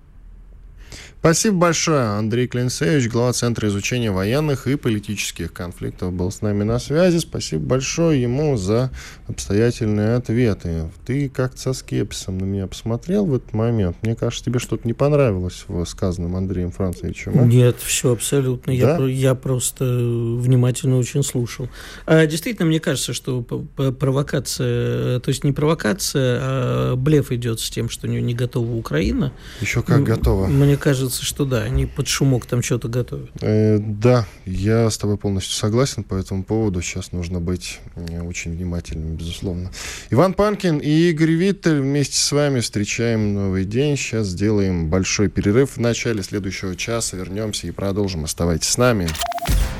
[1.21, 2.16] Спасибо большое.
[2.16, 7.19] Андрей Клинцевич, глава Центра изучения военных и политических конфликтов, был с нами на связи.
[7.19, 8.93] Спасибо большое ему за
[9.27, 10.91] обстоятельные ответы.
[11.05, 13.97] Ты как-то со скепсисом на меня посмотрел в этот момент.
[14.03, 17.33] Мне кажется, тебе что-то не понравилось в сказанном Андреем Францевичем.
[17.37, 17.43] А?
[17.43, 18.73] Нет, все абсолютно.
[18.79, 18.99] Да?
[18.99, 21.69] Я, я просто внимательно очень слушал.
[22.07, 27.91] А, действительно, мне кажется, что провокация, то есть не провокация, а блеф идет с тем,
[27.91, 29.33] что не готова Украина.
[29.61, 30.47] Еще как готова.
[30.47, 33.31] Мне кажется, кажется, что да, они под шумок там что-то готовят.
[33.41, 36.83] Э, да, я с тобой полностью согласен по этому поводу.
[36.83, 39.71] Сейчас нужно быть э, очень внимательным, безусловно.
[40.11, 43.97] Иван Панкин и Игорь Виттель вместе с вами встречаем новый день.
[43.97, 45.77] Сейчас сделаем большой перерыв.
[45.77, 48.25] В начале следующего часа вернемся и продолжим.
[48.25, 49.09] Оставайтесь с нами.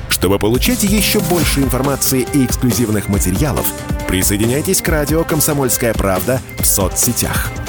[0.09, 3.71] Чтобы получать еще больше информации и эксклюзивных материалов,
[4.07, 7.51] присоединяйтесь к радио «Комсомольская правда» в соцсетях–